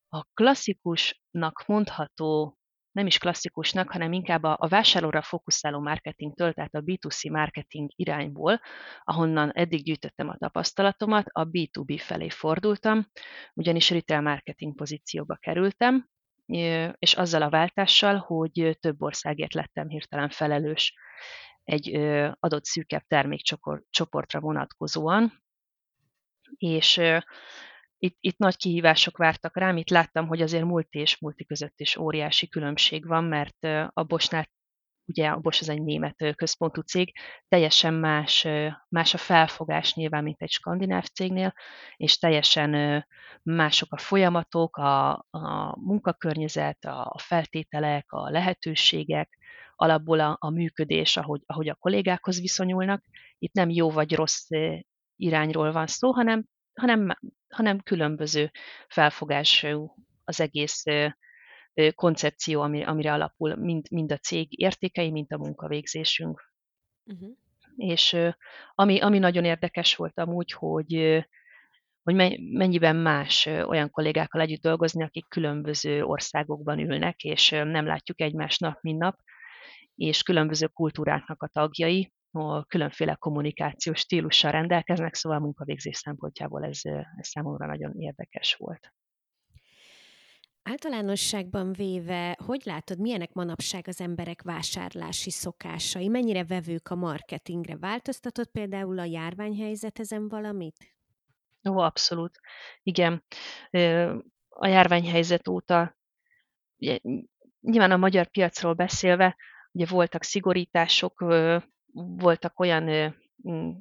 a 0.08 0.22
klasszikusnak 0.34 1.64
mondható, 1.66 2.56
nem 2.92 3.06
is 3.06 3.18
klasszikusnak, 3.18 3.90
hanem 3.90 4.12
inkább 4.12 4.42
a, 4.42 4.56
a 4.60 4.68
vásárlóra 4.68 5.22
fókuszáló 5.22 5.80
marketingtől, 5.80 6.52
tehát 6.52 6.74
a 6.74 6.82
B2C 6.82 7.30
marketing 7.30 7.90
irányból, 7.96 8.60
ahonnan 9.04 9.50
eddig 9.52 9.84
gyűjtöttem 9.84 10.28
a 10.28 10.36
tapasztalatomat, 10.36 11.26
a 11.32 11.44
B2B 11.44 12.00
felé 12.02 12.28
fordultam, 12.28 13.06
ugyanis 13.54 13.90
retail 13.90 14.20
marketing 14.20 14.74
pozícióba 14.74 15.36
kerültem, 15.36 16.08
és 16.98 17.14
azzal 17.14 17.42
a 17.42 17.50
váltással, 17.50 18.16
hogy 18.16 18.76
több 18.80 19.02
országért 19.02 19.54
lettem 19.54 19.88
hirtelen 19.88 20.28
felelős 20.28 20.94
egy 21.64 21.96
adott 22.40 22.64
szűkebb 22.64 23.02
termékcsoportra 23.06 24.40
vonatkozóan, 24.40 25.42
és 26.56 27.00
itt, 28.04 28.16
itt 28.20 28.38
nagy 28.38 28.56
kihívások 28.56 29.16
vártak 29.16 29.56
rám, 29.56 29.76
itt 29.76 29.90
láttam, 29.90 30.26
hogy 30.26 30.42
azért 30.42 30.64
multi 30.64 30.98
és 30.98 31.18
multi 31.18 31.44
között 31.44 31.80
is 31.80 31.96
óriási 31.96 32.48
különbség 32.48 33.06
van, 33.06 33.24
mert 33.24 33.64
a 33.92 34.02
Bosnál 34.02 34.48
ugye 35.06 35.28
a 35.28 35.38
Bosch 35.38 35.62
az 35.62 35.68
egy 35.68 35.82
német 35.82 36.34
központú 36.36 36.80
cég, 36.80 37.12
teljesen 37.48 37.94
más, 37.94 38.46
más 38.88 39.14
a 39.14 39.18
felfogás 39.18 39.94
nyilván, 39.94 40.22
mint 40.22 40.42
egy 40.42 40.50
skandináv 40.50 41.04
cégnél, 41.04 41.54
és 41.96 42.18
teljesen 42.18 43.04
mások 43.42 43.92
a 43.92 43.98
folyamatok, 43.98 44.76
a, 44.76 45.10
a 45.30 45.76
munkakörnyezet, 45.80 46.84
a 46.84 47.18
feltételek, 47.18 48.12
a 48.12 48.30
lehetőségek, 48.30 49.38
alapból 49.74 50.20
a, 50.20 50.36
a 50.40 50.50
működés, 50.50 51.16
ahogy, 51.16 51.42
ahogy 51.46 51.68
a 51.68 51.74
kollégákhoz 51.74 52.40
viszonyulnak. 52.40 53.04
Itt 53.38 53.52
nem 53.52 53.70
jó 53.70 53.90
vagy 53.90 54.14
rossz 54.14 54.48
irányról 55.16 55.72
van 55.72 55.86
szó, 55.86 56.12
hanem, 56.12 56.44
hanem, 56.74 57.16
hanem 57.48 57.80
különböző 57.80 58.50
felfogású 58.88 59.94
az 60.24 60.40
egész 60.40 60.84
koncepció, 61.94 62.60
amire 62.60 63.12
alapul 63.12 63.56
mind, 63.56 63.90
mind 63.90 64.12
a 64.12 64.16
cég 64.16 64.60
értékei, 64.60 65.10
mind 65.10 65.32
a 65.32 65.36
munkavégzésünk. 65.36 66.52
Uh-huh. 67.04 67.30
És 67.76 68.16
ami, 68.74 69.00
ami 69.00 69.18
nagyon 69.18 69.44
érdekes 69.44 69.96
volt 69.96 70.18
amúgy, 70.18 70.52
hogy, 70.52 71.24
hogy 72.02 72.14
mennyiben 72.52 72.96
más 72.96 73.46
olyan 73.46 73.90
kollégákkal 73.90 74.40
együtt 74.40 74.62
dolgozni, 74.62 75.02
akik 75.02 75.28
különböző 75.28 76.02
országokban 76.02 76.78
ülnek, 76.78 77.22
és 77.22 77.50
nem 77.50 77.86
látjuk 77.86 78.20
egymást 78.20 78.60
nap, 78.60 78.80
mint 78.80 78.98
nap, 78.98 79.18
és 79.94 80.22
különböző 80.22 80.66
kultúráknak 80.66 81.42
a 81.42 81.48
tagjai, 81.48 82.12
különféle 82.68 83.14
kommunikációs 83.14 83.98
stílussal 83.98 84.50
rendelkeznek, 84.50 85.14
szóval 85.14 85.38
a 85.38 85.42
munkavégzés 85.42 85.96
szempontjából 85.96 86.64
ez, 86.64 86.80
ez 87.16 87.28
számomra 87.28 87.66
nagyon 87.66 87.94
érdekes 87.98 88.54
volt. 88.54 88.92
Általánosságban 90.62 91.72
véve, 91.72 92.38
hogy 92.46 92.62
látod, 92.64 92.98
milyenek 92.98 93.32
manapság 93.32 93.88
az 93.88 94.00
emberek 94.00 94.42
vásárlási 94.42 95.30
szokásai? 95.30 96.08
Mennyire 96.08 96.44
vevők 96.44 96.88
a 96.88 96.94
marketingre? 96.94 97.76
Változtatott 97.76 98.50
például 98.50 98.98
a 98.98 99.04
járványhelyzet 99.04 99.98
ezen 99.98 100.28
valamit? 100.28 100.76
Ó, 101.68 101.78
abszolút. 101.78 102.40
Igen. 102.82 103.24
A 104.48 104.66
járványhelyzet 104.66 105.48
óta, 105.48 105.96
ugye, 106.76 106.98
nyilván 107.60 107.90
a 107.90 107.96
magyar 107.96 108.26
piacról 108.26 108.72
beszélve, 108.72 109.36
ugye 109.72 109.86
voltak 109.86 110.22
szigorítások, 110.22 111.24
voltak 111.94 112.60
olyan 112.60 113.14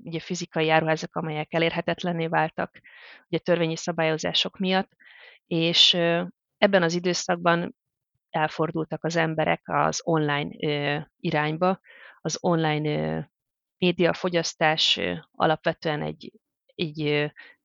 ugye 0.03 0.20
fizikai 0.20 0.70
áruházak, 0.70 1.15
amelyek 1.15 1.53
elérhetetlenné 1.53 2.27
váltak 2.27 2.80
ugye 3.30 3.39
törvényi 3.39 3.75
szabályozások 3.75 4.58
miatt, 4.58 4.91
és 5.48 5.94
ebben 6.58 6.84
az 6.84 6.94
időszakban 6.94 7.75
elfordultak 8.30 9.03
az 9.03 9.15
emberek 9.15 9.62
az 9.63 10.01
online 10.03 10.50
irányba. 11.18 11.80
Az 12.22 12.38
online 12.41 13.30
médiafogyasztás 13.77 15.00
alapvetően 15.32 16.01
egy, 16.01 16.32
egy, 16.75 17.01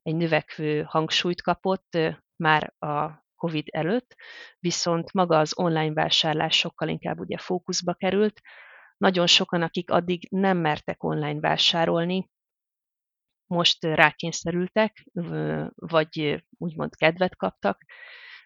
egy 0.03 0.15
növekvő 0.15 0.83
hangsúlyt 0.83 1.43
kapott 1.43 1.99
már 2.37 2.75
a 2.79 3.25
COVID 3.37 3.67
előtt, 3.71 4.15
viszont 4.59 5.12
maga 5.12 5.38
az 5.38 5.59
online 5.59 5.93
vásárlás 5.93 6.57
sokkal 6.57 6.88
inkább 6.88 7.19
ugye 7.19 7.38
fókuszba 7.38 7.95
került. 7.95 8.41
Nagyon 8.97 9.26
sokan, 9.26 9.62
akik 9.62 9.91
addig 9.91 10.26
nem 10.31 10.59
mertek 10.59 11.05
online 11.05 11.41
vásárolni, 11.41 12.31
most 13.47 13.85
rákényszerültek, 13.85 15.07
vagy 15.75 16.45
úgymond 16.59 16.97
kedvet 16.97 17.37
kaptak, 17.37 17.85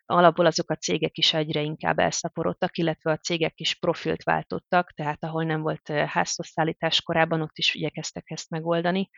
alapból 0.05 0.47
azok 0.47 0.71
a 0.71 0.77
cégek 0.77 1.17
is 1.19 1.35
egyre 1.35 1.61
inkább 1.61 1.99
elszaporodtak, 1.99 2.79
illetve 2.79 3.11
a 3.11 3.17
cégek 3.17 3.61
is 3.61 3.75
profilt 3.75 4.23
váltottak, 4.23 4.93
tehát 4.93 5.25
ahol 5.25 5.45
nem 5.45 5.61
volt 5.61 5.89
házhozszállítás 5.89 7.03
korábban, 7.03 7.41
ott 7.41 7.59
is 7.59 7.75
igyekeztek 7.75 8.31
ezt 8.31 8.51
megoldani, 8.51 9.11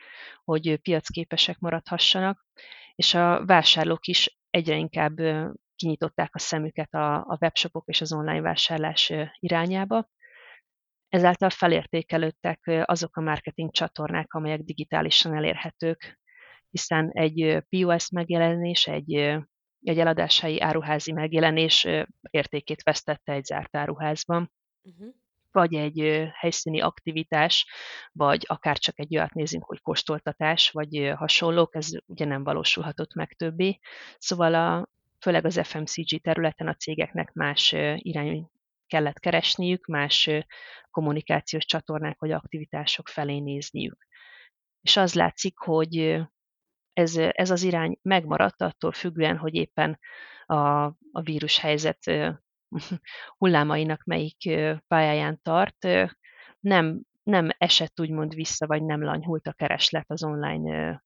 hogy 0.43 0.77
piacképesek 0.81 1.59
maradhassanak, 1.59 2.45
és 2.95 3.13
a 3.13 3.45
vásárlók 3.45 4.05
is 4.05 4.37
egyre 4.49 4.75
inkább 4.75 5.15
kinyitották 5.75 6.35
a 6.35 6.39
szemüket 6.39 6.93
a, 6.93 7.37
webshopok 7.39 7.87
és 7.87 8.01
az 8.01 8.13
online 8.13 8.41
vásárlás 8.41 9.13
irányába. 9.39 10.09
Ezáltal 11.13 11.49
felértékelődtek 11.49 12.71
azok 12.83 13.17
a 13.17 13.21
marketing 13.21 13.71
csatornák, 13.71 14.33
amelyek 14.33 14.59
digitálisan 14.59 15.35
elérhetők, 15.35 16.19
hiszen 16.69 17.09
egy 17.11 17.63
POS 17.69 18.09
megjelenés, 18.09 18.87
egy, 18.87 19.13
egy 19.81 19.99
eladásai 19.99 20.61
áruházi 20.61 21.11
megjelenés 21.11 21.87
értékét 22.29 22.83
vesztette 22.83 23.33
egy 23.33 23.43
zárt 23.43 23.75
áruházban. 23.75 24.51
Uh-huh 24.81 25.13
vagy 25.51 25.73
egy 25.73 26.29
helyszíni 26.33 26.81
aktivitás, 26.81 27.67
vagy 28.11 28.45
akár 28.47 28.77
csak 28.77 28.99
egy 28.99 29.17
olyat 29.17 29.33
nézünk, 29.33 29.63
hogy 29.63 29.81
kóstoltatás, 29.81 30.69
vagy 30.69 31.11
hasonlók, 31.15 31.75
ez 31.75 31.89
ugye 32.05 32.25
nem 32.25 32.43
valósulhatott 32.43 33.13
meg 33.13 33.33
többé. 33.33 33.79
Szóval 34.17 34.53
a, 34.53 34.89
főleg 35.19 35.45
az 35.45 35.59
FMCG 35.63 36.21
területen 36.21 36.67
a 36.67 36.73
cégeknek 36.73 37.33
más 37.33 37.71
irány 37.97 38.49
kellett 38.87 39.19
keresniük, 39.19 39.85
más 39.85 40.29
kommunikációs 40.91 41.65
csatornák 41.65 42.19
vagy 42.19 42.31
aktivitások 42.31 43.07
felé 43.07 43.39
nézniük. 43.39 44.07
És 44.81 44.97
az 44.97 45.13
látszik, 45.13 45.57
hogy 45.57 46.21
ez, 46.93 47.15
ez 47.15 47.51
az 47.51 47.63
irány 47.63 47.97
megmaradt 48.01 48.61
attól 48.61 48.91
függően, 48.91 49.37
hogy 49.37 49.55
éppen 49.55 49.99
a, 50.45 50.83
a 51.11 51.21
vírushelyzet 51.21 52.11
hullámainak 53.37 54.03
melyik 54.03 54.59
pályáján 54.87 55.39
tart. 55.41 55.87
nem, 56.59 57.01
nem 57.23 57.49
esett 57.57 57.99
úgymond 57.99 58.33
vissza, 58.35 58.67
vagy 58.67 58.83
nem 58.83 59.03
lanyhult 59.03 59.47
a 59.47 59.53
kereslet 59.53 60.05
az 60.07 60.23
online 60.23 61.03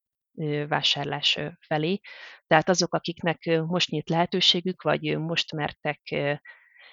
vásárlás 0.68 1.40
felé. 1.60 2.00
Tehát 2.48 2.70
azok, 2.70 2.94
akiknek 2.94 3.62
most 3.68 3.90
nyílt 3.90 4.10
lehetőségük, 4.10 4.82
vagy 4.82 5.18
most 5.18 5.54
mertek 5.54 6.00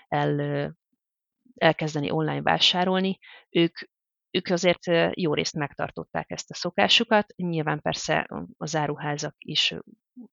el, 0.08 0.76
elkezdeni 1.54 2.10
online 2.10 2.42
vásárolni, 2.42 3.18
ők, 3.50 3.78
ők 4.30 4.48
azért 4.48 4.86
jó 5.14 5.34
részt 5.34 5.56
megtartották 5.56 6.30
ezt 6.30 6.50
a 6.50 6.54
szokásukat. 6.54 7.32
Nyilván 7.36 7.80
persze 7.80 8.28
az 8.56 8.76
áruházak 8.76 9.34
is, 9.38 9.74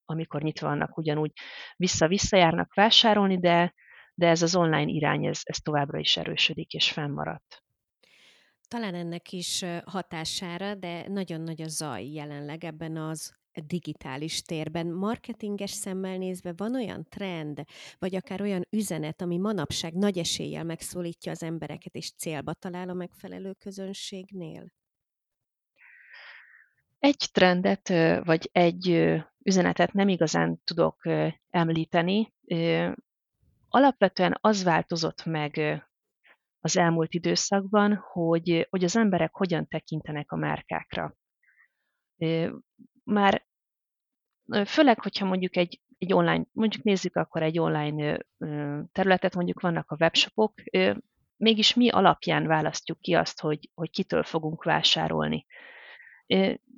amikor 0.06 0.42
nyitva 0.42 0.68
vannak, 0.68 0.98
ugyanúgy 0.98 1.32
vissza-vissza 1.76 2.38
járnak 2.38 2.74
vásárolni, 2.74 3.40
de, 3.40 3.74
de 4.14 4.28
ez 4.28 4.42
az 4.42 4.56
online 4.56 4.92
irány, 4.92 5.26
ez, 5.26 5.40
ez 5.44 5.58
továbbra 5.58 6.00
is 6.00 6.18
erősödik 6.18 6.74
és 6.74 6.92
fennmaradt. 6.92 7.64
Talán 8.68 8.96
ennek 8.96 9.32
is 9.32 9.66
hatására, 9.86 10.76
de 10.76 11.08
nagyon 11.08 11.42
nagy 11.42 11.62
a 11.62 11.68
zaj 11.68 12.06
jelenleg 12.06 12.64
ebben 12.64 12.98
az 12.98 13.41
digitális 13.60 14.42
térben. 14.42 14.88
Marketinges 14.88 15.72
szemmel 15.72 16.18
nézve 16.18 16.54
van 16.58 16.76
olyan 16.76 17.06
trend, 17.10 17.64
vagy 18.00 18.16
akár 18.16 18.42
olyan 18.42 18.68
üzenet, 18.70 19.22
ami 19.22 19.38
manapság 19.38 19.94
nagy 19.94 20.18
eséllyel 20.18 20.64
megszólítja 20.64 21.32
az 21.32 21.44
embereket, 21.44 21.96
és 21.96 22.12
célba 22.12 22.54
talál 22.54 22.90
a 22.90 22.94
megfelelő 22.94 23.54
közönségnél? 23.54 24.72
Egy 27.00 27.30
trendet, 27.32 27.88
vagy 28.26 28.50
egy 28.52 29.14
üzenetet 29.44 29.94
nem 29.94 30.08
igazán 30.08 30.62
tudok 30.64 31.02
említeni. 31.50 32.34
Alapvetően 33.68 34.38
az 34.42 34.64
változott 34.64 35.26
meg 35.26 35.58
az 36.60 36.78
elmúlt 36.78 37.14
időszakban, 37.14 37.96
hogy, 37.96 38.68
hogy 38.70 38.84
az 38.84 38.96
emberek 38.96 39.34
hogyan 39.34 39.68
tekintenek 39.68 40.32
a 40.32 40.36
márkákra. 40.36 41.16
Már 43.04 43.46
főleg, 44.66 45.00
hogyha 45.00 45.26
mondjuk 45.26 45.56
egy, 45.56 45.82
egy 45.98 46.14
online, 46.14 46.44
mondjuk 46.52 46.84
nézzük 46.84 47.16
akkor 47.16 47.44
egy 47.44 47.60
online 47.60 48.18
területet, 48.92 49.36
mondjuk 49.36 49.62
vannak 49.62 49.92
a 49.92 49.98
webshopok, 50.00 50.54
mégis 51.38 51.74
mi 51.74 51.90
alapján 51.90 52.48
választjuk 52.48 53.00
ki 53.00 53.14
azt, 53.14 53.42
hogy, 53.42 53.70
hogy 53.74 53.90
kitől 53.90 54.24
fogunk 54.24 54.64
vásárolni. 54.64 55.46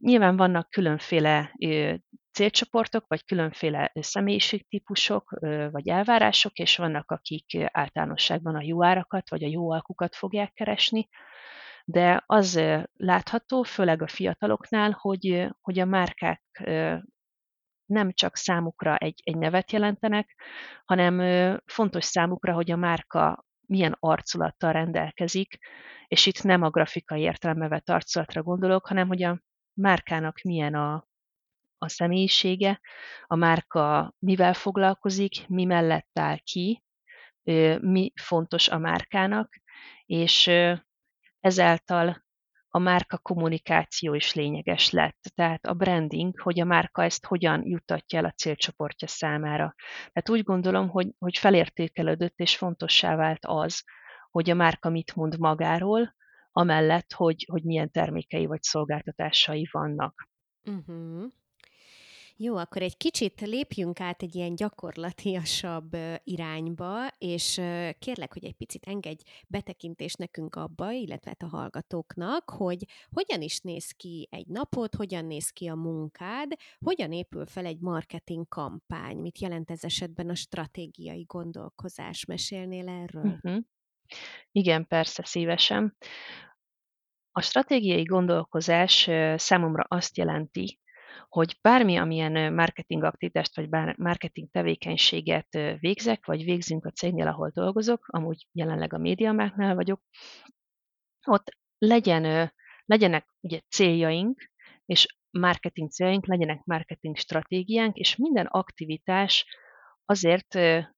Nyilván 0.01 0.37
vannak 0.37 0.69
különféle 0.69 1.55
célcsoportok, 2.31 3.05
vagy 3.07 3.25
különféle 3.25 3.91
személyiségtípusok, 3.93 5.39
vagy 5.71 5.87
elvárások, 5.87 6.57
és 6.57 6.77
vannak, 6.77 7.11
akik 7.11 7.57
általánosságban 7.71 8.55
a 8.55 8.61
jó 8.61 8.83
árakat, 8.83 9.29
vagy 9.29 9.43
a 9.43 9.47
jó 9.47 9.71
alkukat 9.71 10.15
fogják 10.15 10.53
keresni, 10.53 11.07
de 11.83 12.23
az 12.25 12.61
látható, 12.93 13.63
főleg 13.63 14.01
a 14.01 14.07
fiataloknál, 14.07 14.91
hogy, 14.99 15.47
hogy 15.61 15.79
a 15.79 15.85
márkák 15.85 16.41
nem 17.85 18.11
csak 18.13 18.35
számukra 18.35 18.97
egy, 18.97 19.21
egy 19.23 19.37
nevet 19.37 19.71
jelentenek, 19.71 20.39
hanem 20.85 21.21
fontos 21.65 22.05
számukra, 22.05 22.53
hogy 22.53 22.71
a 22.71 22.75
márka 22.75 23.45
milyen 23.65 23.97
arculattal 23.99 24.71
rendelkezik, 24.71 25.57
és 26.07 26.25
itt 26.25 26.43
nem 26.43 26.61
a 26.61 26.69
grafikai 26.69 27.21
értelembe 27.21 27.67
vett 27.67 27.89
arculatra 27.89 28.43
gondolok, 28.43 28.87
hanem 28.87 29.07
hogy 29.07 29.23
a 29.23 29.41
márkának 29.73 30.41
milyen 30.41 30.73
a, 30.73 31.07
a 31.77 31.89
személyisége, 31.89 32.79
a 33.27 33.35
márka 33.35 34.13
mivel 34.19 34.53
foglalkozik, 34.53 35.47
mi 35.47 35.63
mellett 35.65 36.19
áll 36.19 36.37
ki, 36.37 36.83
mi 37.79 38.11
fontos 38.15 38.69
a 38.69 38.77
márkának, 38.77 39.55
és 40.05 40.51
ezáltal 41.43 42.23
a 42.67 42.79
márka 42.79 43.17
kommunikáció 43.17 44.13
is 44.13 44.33
lényeges 44.33 44.89
lett. 44.89 45.19
Tehát 45.35 45.65
a 45.65 45.73
branding, 45.73 46.39
hogy 46.39 46.59
a 46.59 46.65
márka 46.65 47.03
ezt 47.03 47.25
hogyan 47.25 47.65
juttatja 47.65 48.19
el 48.19 48.25
a 48.25 48.31
célcsoportja 48.31 49.07
számára. 49.07 49.75
Tehát 49.95 50.29
úgy 50.29 50.43
gondolom, 50.43 50.89
hogy, 50.89 51.07
hogy 51.19 51.37
felértékelődött 51.37 52.39
és 52.39 52.57
fontossá 52.57 53.15
vált 53.15 53.45
az, 53.45 53.83
hogy 54.31 54.49
a 54.49 54.53
márka 54.53 54.89
mit 54.89 55.15
mond 55.15 55.39
magáról, 55.39 56.15
amellett, 56.51 57.13
hogy, 57.13 57.45
hogy 57.51 57.63
milyen 57.63 57.91
termékei 57.91 58.45
vagy 58.45 58.61
szolgáltatásai 58.61 59.67
vannak. 59.71 60.29
Uh-huh. 60.65 61.31
Jó, 62.37 62.55
akkor 62.55 62.81
egy 62.81 62.97
kicsit 62.97 63.41
lépjünk 63.41 63.99
át 63.99 64.21
egy 64.21 64.35
ilyen 64.35 64.55
gyakorlatiasabb 64.55 65.97
irányba, 66.23 67.07
és 67.17 67.61
kérlek, 67.99 68.33
hogy 68.33 68.45
egy 68.45 68.53
picit 68.53 68.85
engedj 68.85 69.23
betekintést 69.47 70.17
nekünk 70.17 70.55
abba, 70.55 70.91
illetve 70.91 71.29
hát 71.29 71.51
a 71.51 71.55
hallgatóknak, 71.55 72.49
hogy 72.49 72.85
hogyan 73.11 73.41
is 73.41 73.59
néz 73.59 73.91
ki 73.91 74.27
egy 74.31 74.47
napot, 74.47 74.95
hogyan 74.95 75.25
néz 75.25 75.49
ki 75.49 75.67
a 75.67 75.75
munkád, 75.75 76.51
hogyan 76.79 77.11
épül 77.11 77.45
fel 77.45 77.65
egy 77.65 77.79
marketing 77.79 78.47
kampány, 78.47 79.17
mit 79.17 79.39
jelent 79.39 79.71
ez 79.71 79.83
esetben 79.83 80.29
a 80.29 80.35
stratégiai 80.35 81.23
gondolkozás. 81.27 82.25
Mesélnél 82.25 82.87
erről? 82.87 83.25
Uh-huh. 83.25 83.63
Igen, 84.51 84.87
persze, 84.87 85.23
szívesen. 85.25 85.97
A 87.31 87.41
stratégiai 87.41 88.03
gondolkozás 88.03 89.09
számomra 89.35 89.83
azt 89.87 90.17
jelenti, 90.17 90.79
hogy 91.33 91.57
bármi, 91.61 91.97
amilyen 91.97 92.53
marketing 92.53 93.03
aktivitást 93.03 93.55
vagy 93.55 93.69
marketing 93.97 94.49
tevékenységet 94.51 95.47
végzek, 95.79 96.25
vagy 96.25 96.43
végzünk 96.43 96.85
a 96.85 96.91
cégnél, 96.91 97.27
ahol 97.27 97.51
dolgozok, 97.53 98.05
amúgy 98.07 98.47
jelenleg 98.51 98.93
a 98.93 98.97
médiamáknál 98.97 99.75
vagyok, 99.75 100.01
ott 101.25 101.49
legyen, 101.77 102.53
legyenek 102.85 103.27
ugye 103.39 103.59
céljaink, 103.69 104.49
és 104.85 105.17
marketing 105.29 105.89
céljaink, 105.91 106.27
legyenek 106.27 106.63
marketing 106.63 107.17
stratégiánk, 107.17 107.95
és 107.95 108.15
minden 108.15 108.45
aktivitás 108.45 109.45
azért, 110.05 110.53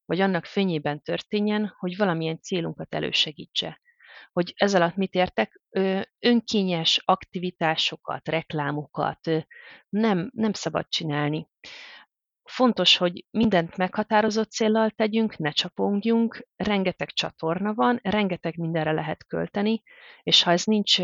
vagy 0.05 0.19
annak 0.19 0.45
fényében 0.45 1.01
történjen, 1.01 1.73
hogy 1.77 1.97
valamilyen 1.97 2.41
célunkat 2.41 2.95
elősegítse. 2.95 3.79
Hogy 4.35 4.53
ez 4.55 4.75
alatt 4.75 4.95
mit 4.95 5.13
értek? 5.13 5.61
Önkényes 6.19 7.01
aktivitásokat, 7.05 8.27
reklámokat 8.27 9.29
nem, 9.89 10.29
nem 10.33 10.53
szabad 10.53 10.87
csinálni. 10.89 11.47
Fontos, 12.43 12.97
hogy 12.97 13.25
mindent 13.29 13.77
meghatározott 13.77 14.51
céllal 14.51 14.89
tegyünk, 14.89 15.37
ne 15.37 15.51
csapongjunk, 15.51 16.47
rengeteg 16.55 17.09
csatorna 17.11 17.73
van, 17.73 17.99
rengeteg 18.03 18.57
mindenre 18.57 18.91
lehet 18.91 19.25
költeni, 19.25 19.81
és 20.23 20.43
ha 20.43 20.51
ez 20.51 20.63
nincs 20.63 21.01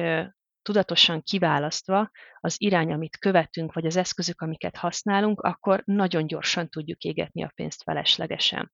tudatosan 0.61 1.21
kiválasztva 1.21 2.11
az 2.39 2.55
irány, 2.57 2.93
amit 2.93 3.17
követünk, 3.17 3.73
vagy 3.73 3.85
az 3.85 3.95
eszközök, 3.95 4.41
amiket 4.41 4.75
használunk, 4.75 5.41
akkor 5.41 5.81
nagyon 5.85 6.27
gyorsan 6.27 6.69
tudjuk 6.69 7.01
égetni 7.01 7.43
a 7.43 7.51
pénzt 7.55 7.83
feleslegesen. 7.83 8.71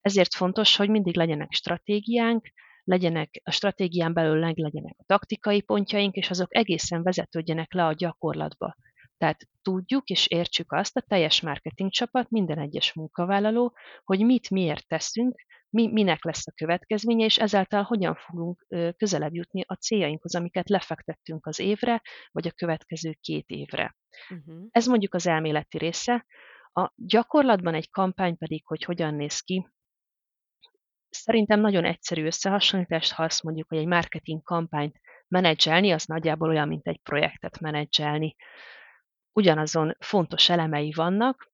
Ezért 0.00 0.34
fontos, 0.34 0.76
hogy 0.76 0.88
mindig 0.88 1.16
legyenek 1.16 1.52
stratégiánk, 1.52 2.48
legyenek 2.90 3.40
a 3.44 3.50
stratégián 3.50 4.12
belül 4.12 4.38
legyenek 4.38 4.94
a 4.98 5.04
taktikai 5.06 5.62
pontjaink, 5.62 6.14
és 6.14 6.30
azok 6.30 6.56
egészen 6.56 7.02
vezetődjenek 7.02 7.72
le 7.72 7.84
a 7.86 7.92
gyakorlatba. 7.92 8.76
Tehát 9.16 9.48
tudjuk 9.62 10.08
és 10.08 10.26
értsük 10.26 10.72
azt 10.72 10.96
a 10.96 11.00
teljes 11.00 11.40
marketing 11.40 11.90
csapat, 11.90 12.30
minden 12.30 12.58
egyes 12.58 12.92
munkavállaló, 12.92 13.76
hogy 14.04 14.24
mit 14.24 14.50
miért 14.50 14.86
teszünk, 14.86 15.44
mi, 15.70 15.86
minek 15.92 16.24
lesz 16.24 16.46
a 16.46 16.52
következménye, 16.52 17.24
és 17.24 17.38
ezáltal 17.38 17.82
hogyan 17.82 18.14
fogunk 18.14 18.66
közelebb 18.96 19.34
jutni 19.34 19.64
a 19.66 19.74
céljainkhoz, 19.74 20.34
amiket 20.34 20.68
lefektettünk 20.68 21.46
az 21.46 21.58
évre, 21.58 22.02
vagy 22.30 22.46
a 22.46 22.52
következő 22.52 23.16
két 23.20 23.48
évre. 23.48 23.96
Uh-huh. 24.30 24.66
Ez 24.70 24.86
mondjuk 24.86 25.14
az 25.14 25.26
elméleti 25.26 25.78
része. 25.78 26.26
A 26.72 26.92
gyakorlatban 26.94 27.74
egy 27.74 27.90
kampány 27.90 28.36
pedig, 28.36 28.66
hogy 28.66 28.82
hogyan 28.84 29.14
néz 29.14 29.40
ki, 29.40 29.68
szerintem 31.10 31.60
nagyon 31.60 31.84
egyszerű 31.84 32.24
összehasonlítást, 32.24 33.12
ha 33.12 33.22
azt 33.22 33.42
mondjuk, 33.42 33.68
hogy 33.68 33.78
egy 33.78 33.86
marketing 33.86 34.42
kampányt 34.42 35.00
menedzselni, 35.28 35.90
az 35.90 36.04
nagyjából 36.04 36.48
olyan, 36.48 36.68
mint 36.68 36.86
egy 36.86 37.00
projektet 37.02 37.60
menedzselni. 37.60 38.34
Ugyanazon 39.32 39.96
fontos 39.98 40.48
elemei 40.48 40.92
vannak, 40.92 41.50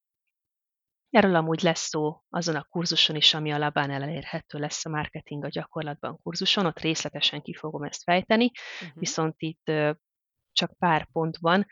Erről 1.09 1.35
amúgy 1.35 1.61
lesz 1.61 1.87
szó 1.87 2.23
azon 2.29 2.55
a 2.55 2.63
kurzuson 2.63 3.15
is, 3.15 3.33
ami 3.33 3.51
a 3.51 3.57
Labán 3.57 3.91
elérhető 3.91 4.59
lesz 4.59 4.85
a 4.85 4.89
marketing 4.89 5.43
a 5.43 5.47
gyakorlatban 5.47 6.19
kurzuson, 6.21 6.65
ott 6.65 6.79
részletesen 6.79 7.41
ki 7.41 7.53
fogom 7.53 7.83
ezt 7.83 8.03
fejteni, 8.03 8.51
uh-huh. 8.81 8.99
viszont 8.99 9.35
itt 9.37 9.71
csak 10.51 10.77
pár 10.77 11.07
pontban. 11.11 11.65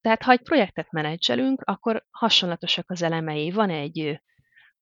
Tehát 0.00 0.22
ha 0.22 0.30
egy 0.30 0.42
projektet 0.42 0.90
menedzselünk, 0.90 1.62
akkor 1.64 2.06
hasonlatosak 2.10 2.90
az 2.90 3.02
elemei. 3.02 3.50
Van 3.50 3.70
egy, 3.70 4.20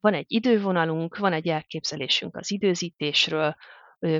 van 0.01 0.15
egy 0.15 0.25
idővonalunk, 0.29 1.17
van 1.17 1.33
egy 1.33 1.49
elképzelésünk 1.49 2.37
az 2.37 2.51
időzítésről, 2.51 3.55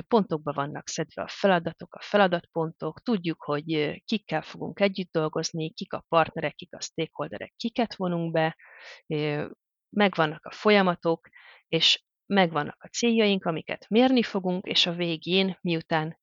pontokba 0.07 0.53
vannak 0.53 0.87
szedve 0.87 1.21
a 1.21 1.27
feladatok, 1.27 1.95
a 1.95 2.01
feladatpontok, 2.01 3.01
tudjuk, 3.01 3.43
hogy 3.43 4.01
kikkel 4.05 4.41
fogunk 4.41 4.79
együtt 4.79 5.11
dolgozni, 5.11 5.73
kik 5.73 5.93
a 5.93 6.05
partnerek, 6.07 6.55
kik 6.55 6.75
a 6.75 6.81
stakeholderek, 6.81 7.53
kiket 7.55 7.95
vonunk 7.95 8.31
be, 8.31 8.57
megvannak 9.89 10.45
a 10.45 10.51
folyamatok, 10.51 11.27
és 11.67 12.03
megvannak 12.25 12.83
a 12.83 12.87
céljaink, 12.87 13.45
amiket 13.45 13.89
mérni 13.89 14.23
fogunk, 14.23 14.65
és 14.65 14.85
a 14.85 14.93
végén, 14.93 15.57
miután 15.61 16.19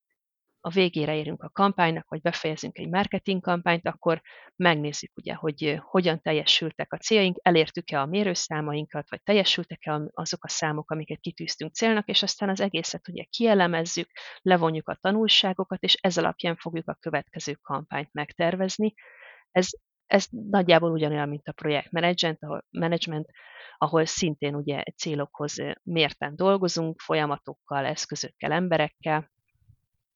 a 0.67 0.71
végére 0.71 1.17
érünk 1.17 1.43
a 1.43 1.51
kampánynak, 1.53 2.09
vagy 2.09 2.21
befejezünk 2.21 2.79
egy 2.79 2.89
marketing 2.89 3.43
kampányt, 3.43 3.87
akkor 3.87 4.21
megnézzük 4.57 5.11
ugye, 5.17 5.35
hogy 5.35 5.79
hogyan 5.81 6.21
teljesültek 6.21 6.93
a 6.93 6.97
céljaink, 6.97 7.37
elértük-e 7.43 8.01
a 8.01 8.07
mérőszámainkat, 8.07 9.11
vagy 9.11 9.23
teljesültek-e 9.23 10.01
azok 10.13 10.45
a 10.45 10.49
számok, 10.49 10.91
amiket 10.91 11.21
kitűztünk 11.21 11.75
célnak, 11.75 12.09
és 12.09 12.23
aztán 12.23 12.49
az 12.49 12.61
egészet 12.61 13.09
ugye 13.09 13.25
kielemezzük, 13.31 14.11
levonjuk 14.43 14.89
a 14.89 14.99
tanulságokat, 15.01 15.83
és 15.83 15.95
ez 16.01 16.19
alapján 16.19 16.57
fogjuk 16.57 16.89
a 16.89 16.99
következő 17.01 17.55
kampányt 17.63 18.13
megtervezni. 18.13 18.95
Ez, 19.51 19.69
ez 20.07 20.27
nagyjából 20.31 20.91
ugyanolyan, 20.91 21.29
mint 21.29 21.49
a 21.49 21.53
projektmenedzsment, 21.53 22.43
ahol, 22.43 22.65
management, 22.71 23.27
ahol 23.77 24.05
szintén 24.05 24.55
ugye 24.55 24.83
célokhoz 24.97 25.57
mérten 25.83 26.37
dolgozunk, 26.37 27.01
folyamatokkal, 27.01 27.85
eszközökkel, 27.85 28.53
emberekkel, 28.53 29.33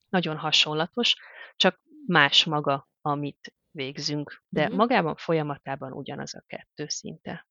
nagyon 0.08 0.36
hasonlatos, 0.36 1.16
csak 1.56 1.80
más 2.06 2.44
maga, 2.44 2.88
amit 3.00 3.54
végzünk. 3.70 4.42
De 4.48 4.62
uh-huh. 4.62 4.76
magában 4.76 5.16
folyamatában 5.16 5.92
ugyanaz 5.92 6.34
a 6.34 6.44
kettő 6.46 6.88
szinte. 6.88 7.46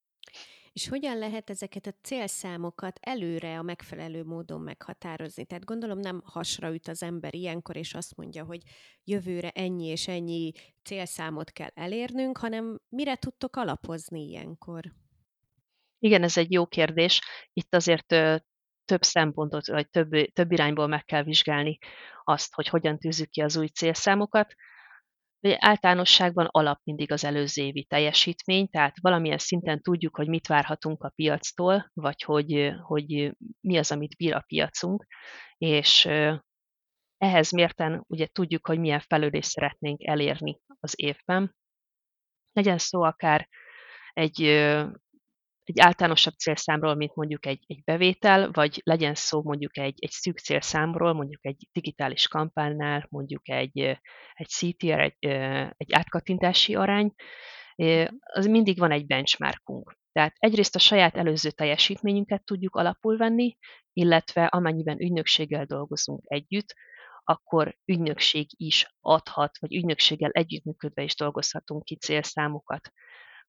És 0.78 0.88
hogyan 0.88 1.18
lehet 1.18 1.50
ezeket 1.50 1.88
a 1.88 1.94
célszámokat 2.02 3.00
előre 3.02 3.58
a 3.58 3.62
megfelelő 3.62 4.24
módon 4.24 4.62
meghatározni? 4.62 5.46
Tehát 5.46 5.66
gondolom 5.66 6.00
nem 6.00 6.22
hasra 6.26 6.74
üt 6.74 6.88
az 6.88 7.04
ember 7.04 7.36
ilyenkor, 7.36 7.76
és 7.76 7.94
azt 7.94 8.16
mondja, 8.16 8.44
hogy 8.44 8.62
jövőre 9.04 9.50
ennyi 9.50 9.86
és 9.86 10.08
ennyi 10.08 10.52
célszámot 10.84 11.52
kell 11.52 11.70
elérnünk, 11.74 12.38
hanem 12.38 12.80
mire 12.90 13.16
tudtok 13.16 13.56
alapozni 13.56 14.22
ilyenkor? 14.22 14.84
Igen, 16.00 16.24
ez 16.24 16.38
egy 16.38 16.52
jó 16.52 16.66
kérdés. 16.66 17.22
Itt 17.54 17.76
azért 17.76 18.16
több 18.88 19.04
szempontot, 19.04 19.68
vagy 19.68 19.90
több, 19.90 20.10
több 20.34 20.52
irányból 20.52 20.88
meg 20.88 21.04
kell 21.06 21.24
vizsgálni 21.24 21.78
azt, 22.24 22.54
hogy 22.54 22.68
hogyan 22.68 23.00
tűzzük 23.00 23.30
ki 23.30 23.42
az 23.42 23.58
új 23.58 23.68
célszámokat. 23.68 24.54
Általánosságban 25.58 26.46
alap 26.46 26.80
mindig 26.84 27.12
az 27.12 27.24
előző 27.24 27.64
évi 27.64 27.84
teljesítmény, 27.84 28.70
tehát 28.70 28.96
valamilyen 29.02 29.38
szinten 29.38 29.82
tudjuk, 29.82 30.16
hogy 30.16 30.28
mit 30.28 30.48
várhatunk 30.48 31.04
a 31.04 31.12
piactól, 31.16 31.92
vagy 31.94 32.22
hogy, 32.22 32.72
hogy 32.82 33.32
mi 33.62 33.78
az, 33.78 33.92
amit 33.92 34.16
bír 34.16 34.34
a 34.34 34.44
piacunk, 34.48 35.06
és 35.58 36.06
ehhez 37.18 37.52
mérten 37.52 38.04
ugye 38.08 38.26
tudjuk, 38.26 38.68
hogy 38.68 38.80
milyen 38.80 39.00
fejlődést 39.00 39.50
szeretnénk 39.50 40.04
elérni 40.04 40.60
az 40.80 40.94
évben. 40.96 41.56
Legyen 42.52 42.78
szó 42.78 43.02
akár 43.02 43.48
egy 44.14 44.42
egy 45.70 45.80
általánosabb 45.80 46.34
célszámról, 46.34 46.96
mint 46.96 47.16
mondjuk 47.16 47.46
egy, 47.46 47.64
egy 47.68 47.84
bevétel, 47.84 48.52
vagy 48.52 48.82
legyen 48.84 49.16
szó 49.16 49.42
mondjuk 49.44 49.78
egy, 49.78 49.96
egy 50.00 50.12
szűk 50.12 50.40
célszámról, 50.40 51.14
mondjuk 51.14 51.46
egy 51.46 51.68
digitális 51.72 52.28
kampánynál, 52.28 53.08
mondjuk 53.10 53.50
egy, 53.50 53.80
egy 54.34 54.48
CTR, 54.48 55.00
egy, 55.00 55.16
egy 55.78 55.94
átkattintási 55.94 56.76
arány, 56.76 57.14
az 58.20 58.46
mindig 58.46 58.80
van 58.80 58.92
egy 58.92 59.06
benchmarkunk. 59.06 59.98
Tehát 60.12 60.34
egyrészt 60.38 60.76
a 60.76 60.80
saját 60.80 61.18
előző 61.18 61.52
teljesítményünket 61.52 62.44
tudjuk 62.44 62.76
alapul 62.76 63.18
venni, 63.18 63.58
illetve 63.94 64.46
amennyiben 64.46 65.02
ügynökséggel 65.02 65.66
dolgozunk 65.66 66.24
együtt, 66.28 66.74
akkor 67.24 67.78
ügynökség 67.86 68.48
is 68.50 68.96
adhat, 69.00 69.58
vagy 69.60 69.76
ügynökséggel 69.76 70.30
együttműködve 70.32 71.04
is 71.04 71.16
dolgozhatunk 71.16 71.84
ki 71.84 71.96
célszámokat 71.96 72.92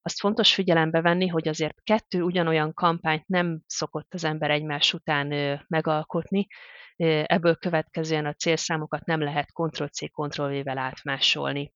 azt 0.02 0.20
fontos 0.20 0.54
figyelembe 0.54 1.00
venni, 1.00 1.26
hogy 1.26 1.48
azért 1.48 1.82
kettő 1.82 2.22
ugyanolyan 2.22 2.74
kampányt 2.74 3.26
nem 3.26 3.60
szokott 3.66 4.14
az 4.14 4.24
ember 4.24 4.50
egymás 4.50 4.94
után 4.94 5.58
megalkotni, 5.68 6.46
ebből 7.24 7.56
következően 7.56 8.26
a 8.26 8.32
célszámokat 8.32 9.04
nem 9.04 9.20
lehet 9.20 9.52
Ctrl-C, 9.52 10.10
Ctrl-V-vel 10.10 10.78
átmásolni. 10.78 11.72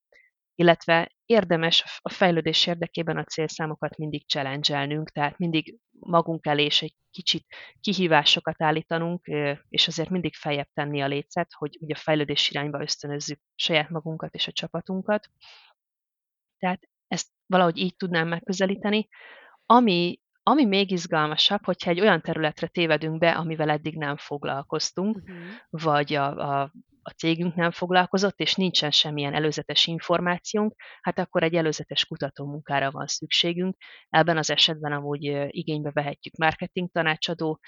Illetve 0.55 1.13
érdemes 1.27 1.99
a 1.99 2.09
fejlődés 2.09 2.67
érdekében 2.67 3.17
a 3.17 3.25
célszámokat 3.25 3.97
mindig 3.97 4.29
challenge 4.29 5.05
tehát 5.13 5.39
mindig 5.39 5.79
magunk 5.91 6.47
elé 6.47 6.65
és 6.65 6.83
egy 6.83 6.95
kicsit 7.11 7.47
kihívásokat 7.81 8.63
állítanunk, 8.63 9.27
és 9.69 9.89
azért 9.89 10.11
mindig 10.11 10.35
feljebb 10.35 10.69
tenni 10.75 11.03
a 11.03 11.07
lécet, 11.07 11.53
hogy 11.53 11.79
ugye 11.81 11.95
a 11.95 11.99
fejlődés 11.99 12.51
irányba 12.51 12.81
ösztönözzük 12.81 13.41
saját 13.55 13.89
magunkat 13.89 14.35
és 14.35 14.47
a 14.47 14.53
csapatunkat. 14.53 15.29
Tehát 16.59 16.89
ezt 17.13 17.29
valahogy 17.47 17.79
így 17.79 17.97
tudnám 17.97 18.29
megközelíteni. 18.29 19.09
Ami, 19.67 20.21
ami 20.43 20.65
még 20.65 20.91
izgalmasabb, 20.91 21.65
hogyha 21.65 21.91
egy 21.91 22.01
olyan 22.01 22.21
területre 22.21 22.67
tévedünk 22.67 23.19
be, 23.19 23.31
amivel 23.31 23.71
eddig 23.71 23.97
nem 23.97 24.17
foglalkoztunk, 24.17 25.17
uh-huh. 25.17 25.37
vagy 25.71 26.15
a, 26.15 26.61
a, 26.61 26.73
a 27.03 27.11
cégünk 27.11 27.55
nem 27.55 27.71
foglalkozott, 27.71 28.41
és 28.41 28.55
nincsen 28.55 28.91
semmilyen 28.91 29.35
előzetes 29.35 29.87
információnk, 29.87 30.75
hát 31.01 31.19
akkor 31.19 31.43
egy 31.43 31.55
előzetes 31.55 32.05
kutatómunkára 32.05 32.91
van 32.91 33.07
szükségünk. 33.07 33.77
Ebben 34.09 34.37
az 34.37 34.51
esetben 34.51 34.93
amúgy 34.93 35.23
igénybe 35.49 35.91
vehetjük 35.91 36.37
marketing 36.37 36.91
tanácsadó, 36.91 37.61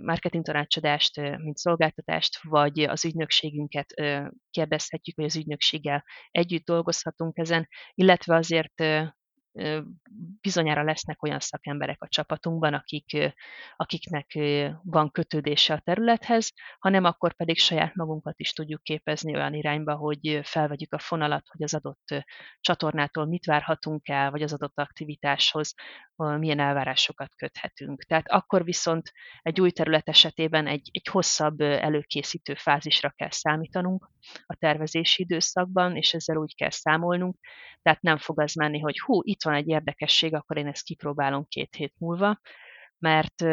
marketing 0.00 0.44
tanácsadást, 0.44 1.20
mint 1.20 1.56
szolgáltatást, 1.56 2.42
vagy 2.42 2.80
az 2.80 3.04
ügynökségünket 3.04 3.94
kérdezhetjük, 4.50 5.16
vagy 5.16 5.24
az 5.24 5.36
ügynökséggel 5.36 6.04
együtt 6.30 6.64
dolgozhatunk 6.64 7.38
ezen, 7.38 7.68
illetve 7.94 8.36
azért 8.36 8.82
bizonyára 10.40 10.82
lesznek 10.82 11.22
olyan 11.22 11.40
szakemberek 11.40 12.02
a 12.02 12.08
csapatunkban, 12.08 12.74
akik, 12.74 13.34
akiknek 13.76 14.38
van 14.82 15.10
kötődése 15.10 15.74
a 15.74 15.78
területhez, 15.78 16.52
hanem 16.78 17.04
akkor 17.04 17.34
pedig 17.34 17.58
saját 17.58 17.94
magunkat 17.94 18.40
is 18.40 18.52
tudjuk 18.52 18.82
képezni 18.82 19.34
olyan 19.34 19.54
irányba, 19.54 19.94
hogy 19.94 20.40
felvegyük 20.42 20.92
a 20.92 20.98
fonalat, 20.98 21.46
hogy 21.48 21.62
az 21.62 21.74
adott 21.74 22.24
csatornától 22.60 23.26
mit 23.26 23.44
várhatunk 23.44 24.08
el, 24.08 24.30
vagy 24.30 24.42
az 24.42 24.52
adott 24.52 24.78
aktivitáshoz 24.78 25.74
milyen 26.16 26.58
elvárásokat 26.58 27.34
köthetünk. 27.36 28.04
Tehát 28.04 28.28
akkor 28.28 28.64
viszont 28.64 29.12
egy 29.42 29.60
új 29.60 29.70
terület 29.70 30.08
esetében 30.08 30.66
egy, 30.66 30.88
egy 30.92 31.06
hosszabb 31.10 31.60
előkészítő 31.60 32.54
fázisra 32.54 33.10
kell 33.10 33.30
számítanunk 33.30 34.10
a 34.46 34.54
tervezési 34.54 35.22
időszakban, 35.22 35.96
és 35.96 36.14
ezzel 36.14 36.36
úgy 36.36 36.54
kell 36.54 36.70
számolnunk, 36.70 37.36
tehát 37.82 38.00
nem 38.00 38.18
fog 38.18 38.40
az 38.40 38.54
menni, 38.54 38.78
hogy 38.78 38.98
hú, 38.98 39.20
itt 39.22 39.41
van 39.42 39.54
egy 39.54 39.68
érdekesség, 39.68 40.34
akkor 40.34 40.56
én 40.56 40.66
ezt 40.66 40.84
kipróbálom 40.84 41.46
két 41.48 41.74
hét 41.74 41.94
múlva, 41.98 42.40
mert 42.98 43.44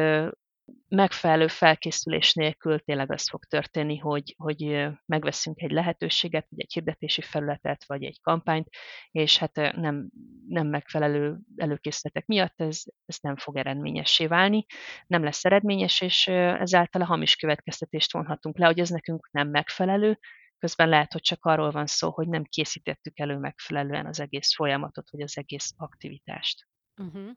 megfelelő 0.88 1.48
felkészülés 1.48 2.34
nélkül 2.34 2.80
tényleg 2.80 3.12
az 3.12 3.30
fog 3.30 3.44
történni, 3.46 3.98
hogy, 3.98 4.36
hogy 4.38 4.88
megveszünk 5.06 5.62
egy 5.62 5.72
lehetőséget, 5.72 6.48
vagy 6.50 6.60
egy 6.60 6.74
hirdetési 6.74 7.22
felületet, 7.22 7.86
vagy 7.86 8.04
egy 8.04 8.22
kampányt, 8.22 8.68
és 9.12 9.38
hát 9.38 9.56
nem, 9.76 10.10
nem 10.48 10.68
megfelelő 10.68 11.38
előkészületek 11.56 12.26
miatt 12.26 12.62
ez, 12.62 12.82
ez 13.06 13.18
nem 13.22 13.36
fog 13.36 13.58
eredményessé 13.58 14.28
válni, 14.28 14.66
nem 15.08 15.24
lesz 15.24 15.46
eredményes, 15.46 16.02
és 16.02 16.28
ezáltal 16.28 17.02
a 17.02 17.06
hamis 17.06 17.36
következtetést 17.36 18.14
vonhatunk 18.14 18.58
le, 18.58 18.66
hogy 18.66 18.80
ez 18.80 18.90
nekünk 18.90 19.30
nem 19.32 19.50
megfelelő, 19.50 20.20
közben 20.60 20.90
lehet, 20.90 21.12
hogy 21.12 21.22
csak 21.22 21.46
arról 21.46 21.72
van 21.72 21.86
szó, 21.86 22.10
hogy 22.12 22.28
nem 22.28 22.44
készítettük 22.44 23.20
elő 23.20 23.38
megfelelően 23.38 24.06
az 24.06 24.20
egész 24.20 24.56
folyamatot, 24.56 25.10
vagy 25.10 25.22
az 25.22 25.38
egész 25.38 25.74
aktivitást. 25.78 26.68
Uh-huh. 27.00 27.30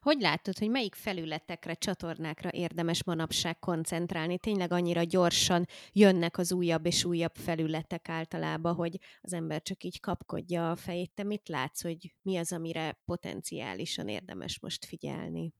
Hogy 0.00 0.20
látod, 0.20 0.58
hogy 0.58 0.70
melyik 0.70 0.94
felületekre, 0.94 1.74
csatornákra 1.74 2.50
érdemes 2.52 3.04
manapság 3.04 3.58
koncentrálni? 3.58 4.38
Tényleg 4.38 4.72
annyira 4.72 5.02
gyorsan 5.02 5.66
jönnek 5.92 6.38
az 6.38 6.52
újabb 6.52 6.86
és 6.86 7.04
újabb 7.04 7.34
felületek 7.34 8.08
általában, 8.08 8.74
hogy 8.74 8.98
az 9.20 9.32
ember 9.32 9.62
csak 9.62 9.84
így 9.84 10.00
kapkodja 10.00 10.70
a 10.70 10.76
fejét. 10.76 11.14
Te 11.14 11.22
mit 11.22 11.48
látsz, 11.48 11.82
hogy 11.82 12.14
mi 12.22 12.36
az, 12.36 12.52
amire 12.52 13.00
potenciálisan 13.04 14.08
érdemes 14.08 14.60
most 14.60 14.84
figyelni? 14.84 15.52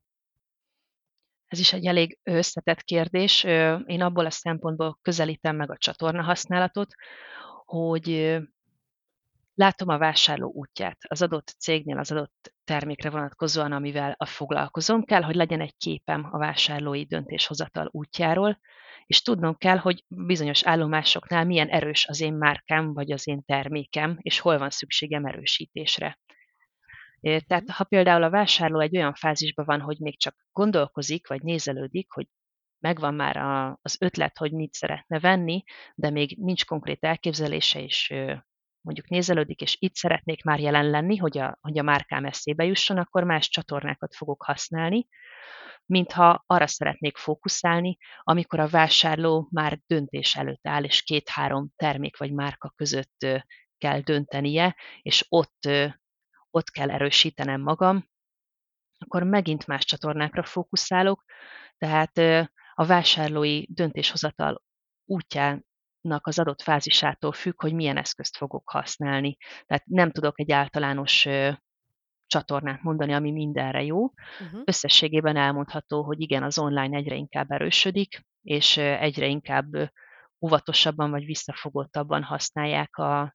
Ez 1.50 1.58
is 1.58 1.72
egy 1.72 1.86
elég 1.86 2.18
összetett 2.22 2.82
kérdés. 2.82 3.44
Én 3.86 4.02
abból 4.02 4.26
a 4.26 4.30
szempontból 4.30 4.98
közelítem 5.02 5.56
meg 5.56 5.70
a 5.70 5.76
csatorna 5.76 6.22
használatot, 6.22 6.94
hogy 7.64 8.38
látom 9.54 9.88
a 9.88 9.98
vásárló 9.98 10.52
útját 10.54 10.98
az 11.08 11.22
adott 11.22 11.54
cégnél, 11.58 11.98
az 11.98 12.10
adott 12.10 12.52
termékre 12.64 13.10
vonatkozóan, 13.10 13.72
amivel 13.72 14.14
a 14.18 14.26
foglalkozom. 14.26 15.04
Kell, 15.04 15.22
hogy 15.22 15.34
legyen 15.34 15.60
egy 15.60 15.76
képem 15.76 16.28
a 16.32 16.38
vásárlói 16.38 17.04
döntéshozatal 17.04 17.88
útjáról, 17.90 18.60
és 19.06 19.22
tudnom 19.22 19.56
kell, 19.56 19.76
hogy 19.76 20.04
bizonyos 20.08 20.64
állomásoknál 20.64 21.44
milyen 21.44 21.68
erős 21.68 22.06
az 22.06 22.20
én 22.20 22.34
márkám, 22.34 22.92
vagy 22.92 23.12
az 23.12 23.28
én 23.28 23.44
termékem, 23.44 24.16
és 24.20 24.38
hol 24.38 24.58
van 24.58 24.70
szükségem 24.70 25.24
erősítésre. 25.24 26.18
Tehát 27.20 27.70
ha 27.70 27.85
például 27.85 28.22
a 28.22 28.30
vásárló 28.30 28.80
egy 28.80 28.96
olyan 28.96 29.14
fázisban 29.14 29.64
van, 29.64 29.80
hogy 29.80 29.98
még 29.98 30.18
csak 30.18 30.37
gondolkozik, 30.52 31.28
vagy 31.28 31.42
nézelődik, 31.42 32.12
hogy 32.12 32.26
megvan 32.78 33.14
már 33.14 33.37
a, 33.37 33.78
az 33.83 33.96
ötlet, 34.00 34.38
hogy 34.38 34.52
mit 34.52 34.72
szeretne 34.72 35.20
venni, 35.20 35.64
de 35.94 36.11
még 36.11 36.37
nincs 36.38 36.64
konkrét 36.64 37.04
elképzelése, 37.04 37.83
és 37.83 38.14
mondjuk 38.80 39.09
nézelődik, 39.09 39.61
és 39.61 39.76
itt 39.78 39.94
szeretnék 39.94 40.42
már 40.42 40.61
jelen 40.61 40.90
lenni, 40.90 41.16
hogy 41.16 41.38
a, 41.38 41.59
hogy 41.61 41.78
a 41.78 41.83
márkám 41.83 42.24
eszébe 42.24 42.64
jusson, 42.64 42.96
akkor 42.98 43.24
más 43.24 43.48
csatornákat 43.48 44.14
fogok 44.14 44.42
használni. 44.42 45.06
mintha 45.87 46.44
arra 46.46 46.66
szeretnék 46.66 47.16
fókuszálni, 47.16 47.96
amikor 48.22 48.61
a 48.61 48.68
vásárló 48.68 49.48
már 49.50 49.78
döntés 49.87 50.37
előtt 50.37 50.66
áll, 50.66 50.85
és 50.85 51.02
két-három 51.02 51.68
termék 51.76 52.16
vagy 52.16 52.33
márka 52.33 52.72
között 52.76 53.26
kell 53.78 54.00
döntenie, 54.00 54.76
és 55.02 55.26
ott, 55.28 55.68
ott 56.50 56.70
kell 56.70 56.90
erősítenem 56.90 57.60
magam, 57.60 58.08
akkor 58.98 59.22
megint 59.22 59.66
más 59.66 59.84
csatornákra 59.84 60.42
fókuszálok, 60.42 61.24
tehát 61.78 62.18
a 62.74 62.86
vásárlói 62.86 63.64
döntéshozatal 63.68 64.62
útjának 65.04 66.26
az 66.26 66.38
adott 66.38 66.62
fázisától 66.62 67.32
függ, 67.32 67.60
hogy 67.60 67.74
milyen 67.74 67.96
eszközt 67.96 68.36
fogok 68.36 68.70
használni. 68.70 69.36
Tehát 69.66 69.86
nem 69.86 70.10
tudok 70.10 70.40
egy 70.40 70.52
általános 70.52 71.26
csatornát 72.26 72.82
mondani, 72.82 73.12
ami 73.12 73.30
mindenre 73.30 73.82
jó. 73.82 74.04
Uh-huh. 74.04 74.62
Összességében 74.64 75.36
elmondható, 75.36 76.02
hogy 76.02 76.20
igen, 76.20 76.42
az 76.42 76.58
online 76.58 76.96
egyre 76.96 77.14
inkább 77.14 77.50
erősödik, 77.50 78.26
és 78.42 78.76
egyre 78.76 79.26
inkább 79.26 79.66
óvatosabban 80.40 81.10
vagy 81.10 81.24
visszafogottabban 81.24 82.22
használják 82.22 82.96
a, 82.96 83.34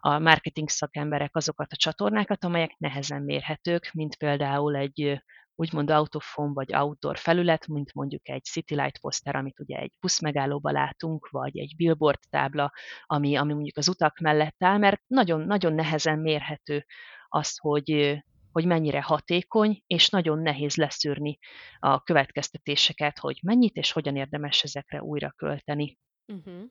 a 0.00 0.18
marketing 0.18 0.68
szakemberek 0.68 1.36
azokat 1.36 1.72
a 1.72 1.76
csatornákat, 1.76 2.44
amelyek 2.44 2.74
nehezen 2.78 3.22
mérhetők, 3.22 3.90
mint 3.92 4.16
például 4.16 4.76
egy 4.76 5.22
úgymond 5.60 5.90
autofon 5.90 6.52
vagy 6.52 6.74
outdoor 6.74 7.18
felület, 7.18 7.66
mint 7.66 7.94
mondjuk 7.94 8.28
egy 8.28 8.44
City 8.44 8.74
Light 8.74 8.98
poszter, 8.98 9.36
amit 9.36 9.60
ugye 9.60 9.76
egy 9.76 9.92
buszmegállóba 10.00 10.70
látunk, 10.70 11.28
vagy 11.30 11.58
egy 11.58 11.74
billboard 11.76 12.18
tábla, 12.30 12.72
ami, 13.06 13.36
ami 13.36 13.52
mondjuk 13.52 13.76
az 13.76 13.88
utak 13.88 14.18
mellett 14.18 14.62
áll, 14.62 14.78
mert 14.78 15.02
nagyon, 15.06 15.40
nagyon 15.40 15.72
nehezen 15.72 16.18
mérhető 16.18 16.84
az, 17.28 17.58
hogy, 17.58 18.18
hogy 18.52 18.66
mennyire 18.66 19.02
hatékony, 19.02 19.82
és 19.86 20.08
nagyon 20.08 20.38
nehéz 20.38 20.76
leszűrni 20.76 21.38
a 21.78 22.02
következtetéseket, 22.02 23.18
hogy 23.18 23.38
mennyit 23.42 23.76
és 23.76 23.92
hogyan 23.92 24.16
érdemes 24.16 24.62
ezekre 24.62 25.02
újra 25.02 25.30
költeni. 25.36 25.98
Uh-huh. 26.26 26.62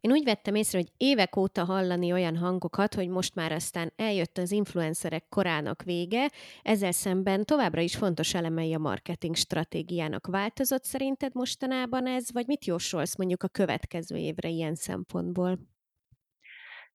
Én 0.00 0.10
úgy 0.10 0.24
vettem 0.24 0.54
észre, 0.54 0.78
hogy 0.78 0.92
évek 0.96 1.36
óta 1.36 1.64
hallani 1.64 2.12
olyan 2.12 2.36
hangokat, 2.36 2.94
hogy 2.94 3.08
most 3.08 3.34
már 3.34 3.52
aztán 3.52 3.92
eljött 3.96 4.38
az 4.38 4.50
influencerek 4.50 5.24
korának 5.28 5.82
vége, 5.82 6.30
ezzel 6.62 6.92
szemben 6.92 7.44
továbbra 7.44 7.80
is 7.80 7.96
fontos 7.96 8.34
elemei 8.34 8.74
a 8.74 8.78
marketing 8.78 9.36
stratégiának. 9.36 10.26
Változott 10.26 10.84
szerinted 10.84 11.34
mostanában 11.34 12.06
ez, 12.06 12.32
vagy 12.32 12.46
mit 12.46 12.64
jósolsz 12.64 13.16
mondjuk 13.16 13.42
a 13.42 13.48
következő 13.48 14.16
évre 14.16 14.48
ilyen 14.48 14.74
szempontból? 14.74 15.58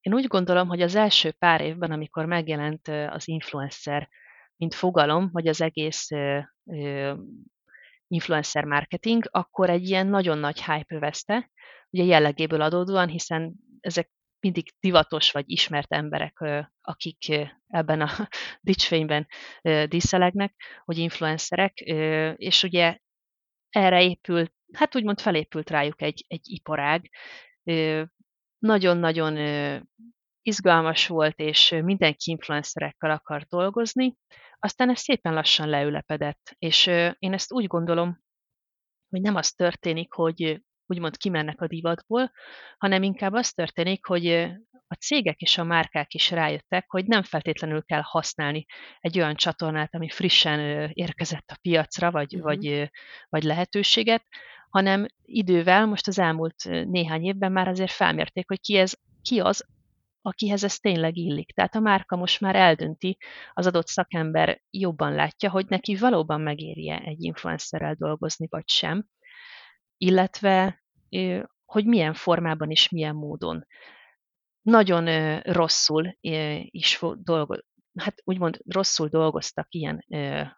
Én 0.01 0.13
úgy 0.13 0.27
gondolom, 0.27 0.67
hogy 0.67 0.81
az 0.81 0.95
első 0.95 1.31
pár 1.31 1.61
évben, 1.61 1.91
amikor 1.91 2.25
megjelent 2.25 2.87
az 2.87 3.27
influencer, 3.27 4.09
mint 4.55 4.73
fogalom, 4.73 5.29
vagy 5.31 5.47
az 5.47 5.61
egész 5.61 6.09
influencer 8.07 8.63
marketing, 8.63 9.23
akkor 9.31 9.69
egy 9.69 9.89
ilyen 9.89 10.07
nagyon 10.07 10.37
nagy 10.37 10.63
hype 10.63 10.95
övezte, 10.95 11.49
ugye 11.89 12.03
jellegéből 12.03 12.61
adódóan, 12.61 13.07
hiszen 13.07 13.53
ezek 13.79 14.11
mindig 14.39 14.73
divatos 14.79 15.31
vagy 15.31 15.43
ismert 15.47 15.93
emberek, 15.93 16.43
akik 16.81 17.49
ebben 17.67 18.01
a 18.01 18.09
dicsfényben 18.61 19.27
díszelegnek, 19.87 20.55
hogy 20.83 20.97
influencerek, 20.97 21.79
és 22.35 22.63
ugye 22.63 22.97
erre 23.69 24.03
épült, 24.03 24.53
hát 24.73 24.95
úgymond 24.95 25.19
felépült 25.19 25.69
rájuk 25.69 26.01
egy, 26.01 26.25
egy 26.27 26.49
iparág. 26.49 27.09
Nagyon-nagyon 28.57 29.33
izgalmas 30.45 31.07
volt, 31.07 31.39
és 31.39 31.75
mindenki 31.83 32.31
influencerekkel 32.31 33.11
akar 33.11 33.43
dolgozni, 33.43 34.15
aztán 34.59 34.89
ez 34.89 34.99
szépen 34.99 35.33
lassan 35.33 35.69
leülepedett, 35.69 36.55
és 36.59 36.87
én 37.19 37.33
ezt 37.33 37.53
úgy 37.53 37.67
gondolom, 37.67 38.19
hogy 39.09 39.21
nem 39.21 39.35
az 39.35 39.51
történik, 39.51 40.13
hogy 40.13 40.61
úgymond 40.85 41.17
kimennek 41.17 41.61
a 41.61 41.67
divatból, 41.67 42.31
hanem 42.77 43.03
inkább 43.03 43.33
az 43.33 43.51
történik, 43.51 44.05
hogy 44.05 44.27
a 44.87 44.93
cégek 44.99 45.39
és 45.39 45.57
a 45.57 45.63
márkák 45.63 46.13
is 46.13 46.31
rájöttek, 46.31 46.85
hogy 46.89 47.05
nem 47.05 47.23
feltétlenül 47.23 47.83
kell 47.83 48.01
használni 48.03 48.65
egy 48.99 49.17
olyan 49.17 49.35
csatornát, 49.35 49.95
ami 49.95 50.09
frissen 50.09 50.89
érkezett 50.93 51.49
a 51.51 51.57
piacra, 51.61 52.11
vagy, 52.11 52.35
uh-huh. 52.35 52.49
vagy, 52.49 52.91
vagy 53.29 53.43
lehetőséget, 53.43 54.23
hanem 54.69 55.05
idővel, 55.21 55.85
most 55.85 56.07
az 56.07 56.19
elmúlt 56.19 56.63
néhány 56.67 57.23
évben 57.23 57.51
már 57.51 57.67
azért 57.67 57.91
felmérték, 57.91 58.47
hogy 58.47 58.59
ki, 58.59 58.77
ez, 58.77 58.93
ki 59.21 59.39
az, 59.39 59.65
akihez 60.25 60.63
ez 60.63 60.79
tényleg 60.79 61.17
illik. 61.17 61.51
Tehát 61.51 61.75
a 61.75 61.79
márka 61.79 62.15
most 62.15 62.39
már 62.39 62.55
eldönti, 62.55 63.17
az 63.53 63.67
adott 63.67 63.87
szakember 63.87 64.61
jobban 64.69 65.13
látja, 65.13 65.49
hogy 65.49 65.65
neki 65.67 65.95
valóban 65.95 66.41
megérje 66.41 66.99
egy 66.99 67.23
influencerrel 67.23 67.93
dolgozni, 67.93 68.47
vagy 68.49 68.69
sem, 68.69 69.05
illetve 69.97 70.83
hogy 71.65 71.85
milyen 71.85 72.13
formában 72.13 72.71
és 72.71 72.89
milyen 72.89 73.15
módon. 73.15 73.65
Nagyon 74.61 75.39
rosszul 75.39 76.17
is 76.69 77.01
hát 77.95 78.21
úgymond 78.23 78.59
rosszul 78.65 79.07
dolgoztak 79.07 79.67
ilyen 79.69 80.05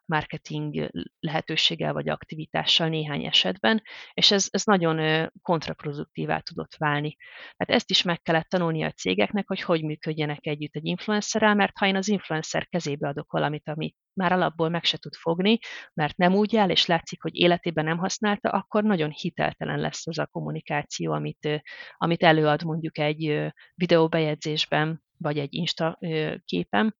marketing 0.05 0.89
lehetőséggel 1.19 1.93
vagy 1.93 2.09
aktivitással 2.09 2.87
néhány 2.87 3.25
esetben, 3.25 3.81
és 4.13 4.31
ez, 4.31 4.47
ez 4.49 4.63
nagyon 4.63 5.29
kontraproduktívá 5.41 6.39
tudott 6.39 6.75
válni. 6.77 7.17
Hát 7.57 7.69
ezt 7.69 7.89
is 7.89 8.01
meg 8.01 8.21
kellett 8.21 8.49
tanulni 8.49 8.83
a 8.83 8.91
cégeknek, 8.91 9.47
hogy 9.47 9.61
hogy 9.61 9.83
működjenek 9.83 10.45
együtt 10.45 10.75
egy 10.75 10.85
influencerrel, 10.85 11.55
mert 11.55 11.77
ha 11.77 11.87
én 11.87 11.95
az 11.95 12.07
influencer 12.07 12.67
kezébe 12.67 13.07
adok 13.07 13.31
valamit, 13.31 13.67
ami 13.69 13.95
már 14.13 14.31
alapból 14.31 14.69
meg 14.69 14.83
se 14.83 14.97
tud 14.97 15.13
fogni, 15.13 15.59
mert 15.93 16.17
nem 16.17 16.35
úgy 16.35 16.55
áll, 16.55 16.69
és 16.69 16.85
látszik, 16.85 17.21
hogy 17.21 17.35
életében 17.35 17.85
nem 17.85 17.97
használta, 17.97 18.49
akkor 18.49 18.83
nagyon 18.83 19.09
hiteltelen 19.09 19.79
lesz 19.79 20.07
az 20.07 20.17
a 20.17 20.25
kommunikáció, 20.25 21.11
amit, 21.11 21.61
amit 21.97 22.23
előad 22.23 22.63
mondjuk 22.63 22.97
egy 22.97 23.51
videóbejegyzésben, 23.75 25.03
vagy 25.17 25.39
egy 25.39 25.53
Insta 25.53 25.99
képen, 26.45 26.95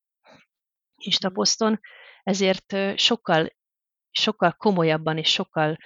Instaposzton, 0.98 1.80
ezért 2.24 2.76
sokkal, 2.96 3.50
sokkal 4.12 4.52
komolyabban 4.52 5.18
és 5.18 5.30
sokkal 5.32 5.78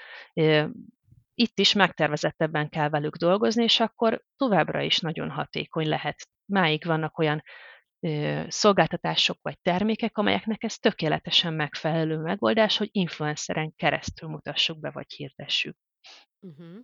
itt 1.34 1.60
is 1.60 1.74
megtervezettebben 1.74 2.70
kell 2.70 2.90
velük 2.90 3.16
dolgozni, 3.16 3.64
és 3.64 3.80
akkor 3.80 4.24
továbbra 4.36 4.82
is 4.82 5.00
nagyon 5.00 5.30
hatékony 5.30 5.88
lehet. 5.88 6.28
Máig 6.46 6.86
vannak 6.86 7.18
olyan 7.18 7.44
szolgáltatások 8.48 9.38
vagy 9.42 9.60
termékek, 9.62 10.18
amelyeknek 10.18 10.64
ez 10.64 10.78
tökéletesen 10.78 11.54
megfelelő 11.54 12.18
megoldás, 12.18 12.78
hogy 12.78 12.90
influenceren 12.92 13.76
keresztül 13.76 14.30
mutassuk 14.30 14.80
be 14.80 14.92
vagy 14.92 15.12
hirdessük. 15.14 15.78
Uh-huh. 16.40 16.78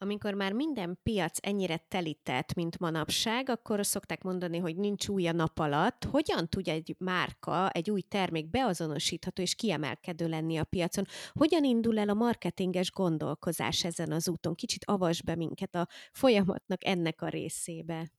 Amikor 0.00 0.34
már 0.34 0.52
minden 0.52 0.98
piac 1.02 1.38
ennyire 1.46 1.76
telített, 1.76 2.54
mint 2.54 2.78
manapság, 2.78 3.48
akkor 3.48 3.86
szokták 3.86 4.22
mondani, 4.22 4.58
hogy 4.58 4.76
nincs 4.76 5.08
új 5.08 5.26
a 5.26 5.32
nap 5.32 5.58
alatt. 5.58 6.04
Hogyan 6.04 6.48
tud 6.48 6.68
egy 6.68 6.94
márka, 6.98 7.70
egy 7.70 7.90
új 7.90 8.00
termék 8.00 8.50
beazonosítható 8.50 9.42
és 9.42 9.54
kiemelkedő 9.54 10.28
lenni 10.28 10.56
a 10.56 10.64
piacon? 10.64 11.04
Hogyan 11.32 11.64
indul 11.64 11.98
el 11.98 12.08
a 12.08 12.14
marketinges 12.14 12.90
gondolkozás 12.90 13.84
ezen 13.84 14.12
az 14.12 14.28
úton? 14.28 14.54
Kicsit 14.54 14.84
avas 14.84 15.22
be 15.22 15.36
minket 15.36 15.74
a 15.74 15.88
folyamatnak 16.12 16.84
ennek 16.84 17.22
a 17.22 17.28
részébe. 17.28 18.10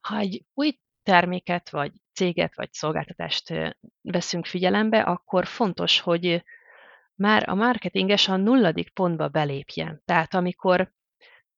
Ha 0.00 0.18
egy 0.18 0.44
új 0.54 0.78
terméket, 1.02 1.70
vagy 1.70 1.92
céget, 2.12 2.56
vagy 2.56 2.72
szolgáltatást 2.72 3.52
veszünk 4.00 4.46
figyelembe, 4.46 5.02
akkor 5.02 5.46
fontos, 5.46 6.00
hogy 6.00 6.44
már 7.14 7.48
a 7.48 7.54
marketinges 7.54 8.28
a 8.28 8.36
nulladik 8.36 8.90
pontba 8.90 9.28
belépjen. 9.28 10.02
Tehát 10.04 10.34
amikor 10.34 10.92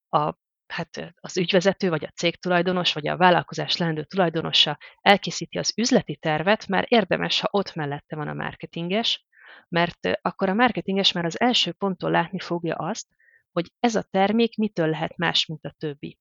a, 0.08 0.34
hát 0.66 1.14
az 1.20 1.36
ügyvezető, 1.36 1.88
vagy 1.88 2.04
a 2.04 2.12
cégtulajdonos, 2.14 2.92
vagy 2.92 3.08
a 3.08 3.16
vállalkozás 3.16 3.76
lendő 3.76 4.04
tulajdonosa 4.04 4.78
elkészíti 5.00 5.58
az 5.58 5.72
üzleti 5.76 6.16
tervet, 6.16 6.66
már 6.68 6.84
érdemes, 6.88 7.40
ha 7.40 7.48
ott 7.50 7.74
mellette 7.74 8.16
van 8.16 8.28
a 8.28 8.34
marketinges, 8.34 9.26
mert 9.68 10.18
akkor 10.22 10.48
a 10.48 10.54
marketinges 10.54 11.12
már 11.12 11.24
az 11.24 11.40
első 11.40 11.72
ponttól 11.72 12.10
látni 12.10 12.38
fogja 12.38 12.74
azt, 12.74 13.06
hogy 13.52 13.72
ez 13.80 13.94
a 13.94 14.02
termék 14.10 14.56
mitől 14.56 14.88
lehet 14.88 15.16
más, 15.16 15.46
mint 15.46 15.64
a 15.64 15.74
többi. 15.78 16.18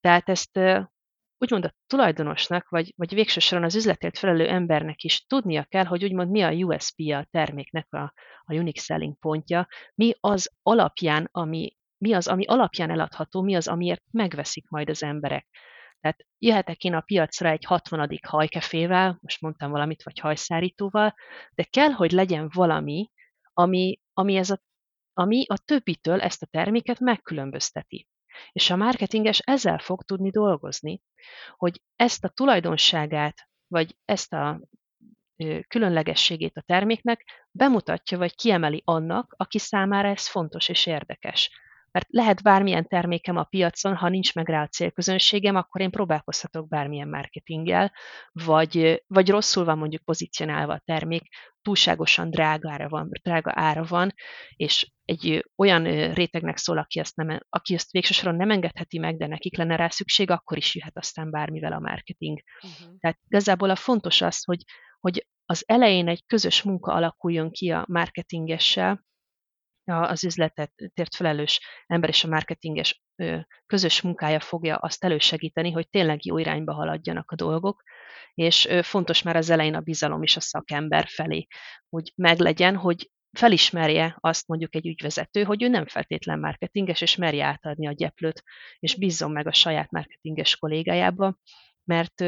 Tehát 0.00 0.28
ezt 0.28 0.60
úgymond 1.40 1.64
a 1.64 1.74
tulajdonosnak, 1.86 2.68
vagy, 2.68 2.92
vagy 2.96 3.14
végső 3.14 3.56
az 3.56 3.74
üzletért 3.74 4.18
felelő 4.18 4.48
embernek 4.48 5.02
is 5.02 5.26
tudnia 5.26 5.64
kell, 5.64 5.84
hogy 5.84 6.04
úgymond 6.04 6.30
mi 6.30 6.42
a 6.42 6.50
USP-a 6.50 7.16
a 7.16 7.26
terméknek 7.30 7.86
a, 7.92 8.12
a 8.44 8.54
unique 8.54 8.82
selling 8.82 9.18
pontja, 9.18 9.68
mi 9.94 10.14
az 10.20 10.50
alapján, 10.62 11.28
ami, 11.32 11.76
mi 11.98 12.12
az, 12.12 12.28
ami 12.28 12.44
alapján 12.44 12.90
eladható, 12.90 13.42
mi 13.42 13.54
az, 13.54 13.68
amiért 13.68 14.02
megveszik 14.10 14.68
majd 14.68 14.90
az 14.90 15.02
emberek. 15.02 15.46
Tehát 16.00 16.26
jöhetek 16.38 16.84
én 16.84 16.94
a 16.94 17.00
piacra 17.00 17.48
egy 17.48 17.64
60. 17.64 18.18
hajkefével, 18.26 19.18
most 19.20 19.40
mondtam 19.40 19.70
valamit, 19.70 20.02
vagy 20.02 20.18
hajszárítóval, 20.18 21.14
de 21.54 21.62
kell, 21.62 21.90
hogy 21.90 22.12
legyen 22.12 22.50
valami, 22.52 23.10
ami, 23.52 24.00
ami, 24.12 24.36
ez 24.36 24.50
a, 24.50 24.62
ami 25.12 25.44
a 25.46 25.58
többitől 25.64 26.20
ezt 26.20 26.42
a 26.42 26.46
terméket 26.46 26.98
megkülönbözteti. 26.98 28.08
És 28.52 28.70
a 28.70 28.76
marketinges 28.76 29.38
ezzel 29.38 29.78
fog 29.78 30.02
tudni 30.02 30.30
dolgozni, 30.30 31.02
hogy 31.56 31.82
ezt 31.96 32.24
a 32.24 32.28
tulajdonságát, 32.28 33.48
vagy 33.66 33.96
ezt 34.04 34.32
a 34.32 34.60
különlegességét 35.68 36.56
a 36.56 36.62
terméknek, 36.66 37.46
bemutatja 37.50 38.18
vagy 38.18 38.34
kiemeli 38.34 38.82
annak, 38.84 39.34
aki 39.36 39.58
számára 39.58 40.08
ez 40.08 40.28
fontos 40.28 40.68
és 40.68 40.86
érdekes. 40.86 41.50
Mert 41.92 42.06
lehet 42.08 42.42
bármilyen 42.42 42.86
termékem 42.86 43.36
a 43.36 43.44
piacon, 43.44 43.96
ha 43.96 44.08
nincs 44.08 44.34
meg 44.34 44.48
rá 44.48 44.62
a 44.62 44.68
célközönségem, 44.68 45.56
akkor 45.56 45.80
én 45.80 45.90
próbálkozhatok 45.90 46.68
bármilyen 46.68 47.08
marketinggel, 47.08 47.92
vagy, 48.32 49.02
vagy 49.06 49.30
rosszul 49.30 49.64
van 49.64 49.78
mondjuk 49.78 50.04
pozícionálva 50.04 50.72
a 50.72 50.82
termék, 50.84 51.22
túlságosan 51.62 52.30
drágára 52.30 52.88
van, 52.88 53.08
drága 53.22 53.52
ára 53.54 53.84
van, 53.84 54.14
és 54.56 54.92
egy 55.10 55.50
olyan 55.56 56.12
rétegnek 56.12 56.56
szól, 56.56 56.78
aki 56.78 56.98
ezt, 56.98 57.16
nem, 57.16 57.40
aki 57.48 57.74
ezt 57.74 57.90
végső 57.90 58.12
soron 58.12 58.34
nem 58.34 58.50
engedheti 58.50 58.98
meg, 58.98 59.16
de 59.16 59.26
nekik 59.26 59.56
lenne 59.56 59.76
rá 59.76 59.88
szükség, 59.88 60.30
akkor 60.30 60.56
is 60.56 60.74
jöhet 60.74 60.98
aztán 60.98 61.30
bármivel 61.30 61.72
a 61.72 61.78
marketing. 61.78 62.42
Uh-huh. 62.62 62.98
Tehát 62.98 63.18
igazából 63.28 63.70
a 63.70 63.76
fontos 63.76 64.20
az, 64.20 64.44
hogy, 64.44 64.62
hogy 65.00 65.26
az 65.44 65.64
elején 65.66 66.08
egy 66.08 66.26
közös 66.26 66.62
munka 66.62 66.92
alakuljon 66.92 67.50
ki 67.50 67.70
a 67.70 67.84
marketingessel, 67.88 69.04
az 69.84 70.24
üzletet 70.24 70.72
tért 70.94 71.14
felelős 71.14 71.60
ember 71.86 72.08
és 72.08 72.24
a 72.24 72.28
marketinges 72.28 73.02
közös 73.66 74.00
munkája 74.00 74.40
fogja 74.40 74.76
azt 74.76 75.04
elősegíteni, 75.04 75.70
hogy 75.72 75.88
tényleg 75.88 76.24
jó 76.24 76.38
irányba 76.38 76.72
haladjanak 76.72 77.30
a 77.30 77.34
dolgok, 77.34 77.82
és 78.34 78.68
fontos 78.82 79.22
már 79.22 79.36
az 79.36 79.50
elején 79.50 79.74
a 79.74 79.80
bizalom 79.80 80.22
is 80.22 80.36
a 80.36 80.40
szakember 80.40 81.06
felé, 81.08 81.46
hogy 81.88 82.12
meglegyen, 82.14 82.76
hogy 82.76 83.10
felismerje 83.32 84.16
azt 84.20 84.46
mondjuk 84.48 84.74
egy 84.74 84.86
ügyvezető, 84.86 85.42
hogy 85.42 85.62
ő 85.62 85.68
nem 85.68 85.86
feltétlen 85.86 86.38
marketinges, 86.38 87.00
és 87.00 87.16
merje 87.16 87.44
átadni 87.44 87.86
a 87.86 87.92
gyeplőt, 87.92 88.42
és 88.78 88.94
bízzon 88.94 89.30
meg 89.30 89.46
a 89.46 89.52
saját 89.52 89.90
marketinges 89.90 90.56
kollégájába, 90.56 91.36
mert 91.84 92.20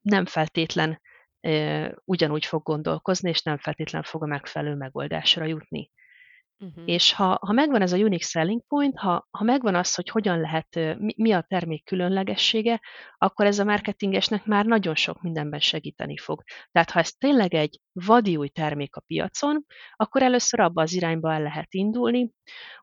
nem 0.00 0.26
feltétlen 0.26 1.00
ugyanúgy 2.04 2.46
fog 2.46 2.62
gondolkozni, 2.62 3.28
és 3.28 3.42
nem 3.42 3.58
feltétlen 3.58 4.02
fog 4.02 4.22
a 4.22 4.26
megfelelő 4.26 4.74
megoldásra 4.74 5.44
jutni. 5.44 5.90
Uh-huh. 6.62 6.82
És 6.86 7.12
ha, 7.12 7.38
ha 7.40 7.52
megvan 7.52 7.82
ez 7.82 7.92
a 7.92 7.96
unique 7.96 8.26
selling 8.26 8.62
point, 8.66 8.98
ha, 8.98 9.28
ha 9.30 9.44
megvan 9.44 9.74
az, 9.74 9.94
hogy 9.94 10.08
hogyan 10.08 10.40
lehet, 10.40 10.74
mi, 10.98 11.14
mi 11.16 11.32
a 11.32 11.44
termék 11.48 11.84
különlegessége, 11.84 12.80
akkor 13.18 13.46
ez 13.46 13.58
a 13.58 13.64
marketingesnek 13.64 14.44
már 14.44 14.66
nagyon 14.66 14.94
sok 14.94 15.22
mindenben 15.22 15.60
segíteni 15.60 16.16
fog. 16.16 16.42
Tehát 16.72 16.90
ha 16.90 16.98
ez 16.98 17.12
tényleg 17.12 17.54
egy 17.54 17.80
vadi 17.92 18.36
új 18.36 18.48
termék 18.48 18.96
a 18.96 19.02
piacon, 19.06 19.64
akkor 19.96 20.22
először 20.22 20.60
abba 20.60 20.82
az 20.82 20.92
irányba 20.92 21.32
el 21.32 21.42
lehet 21.42 21.74
indulni, 21.74 22.30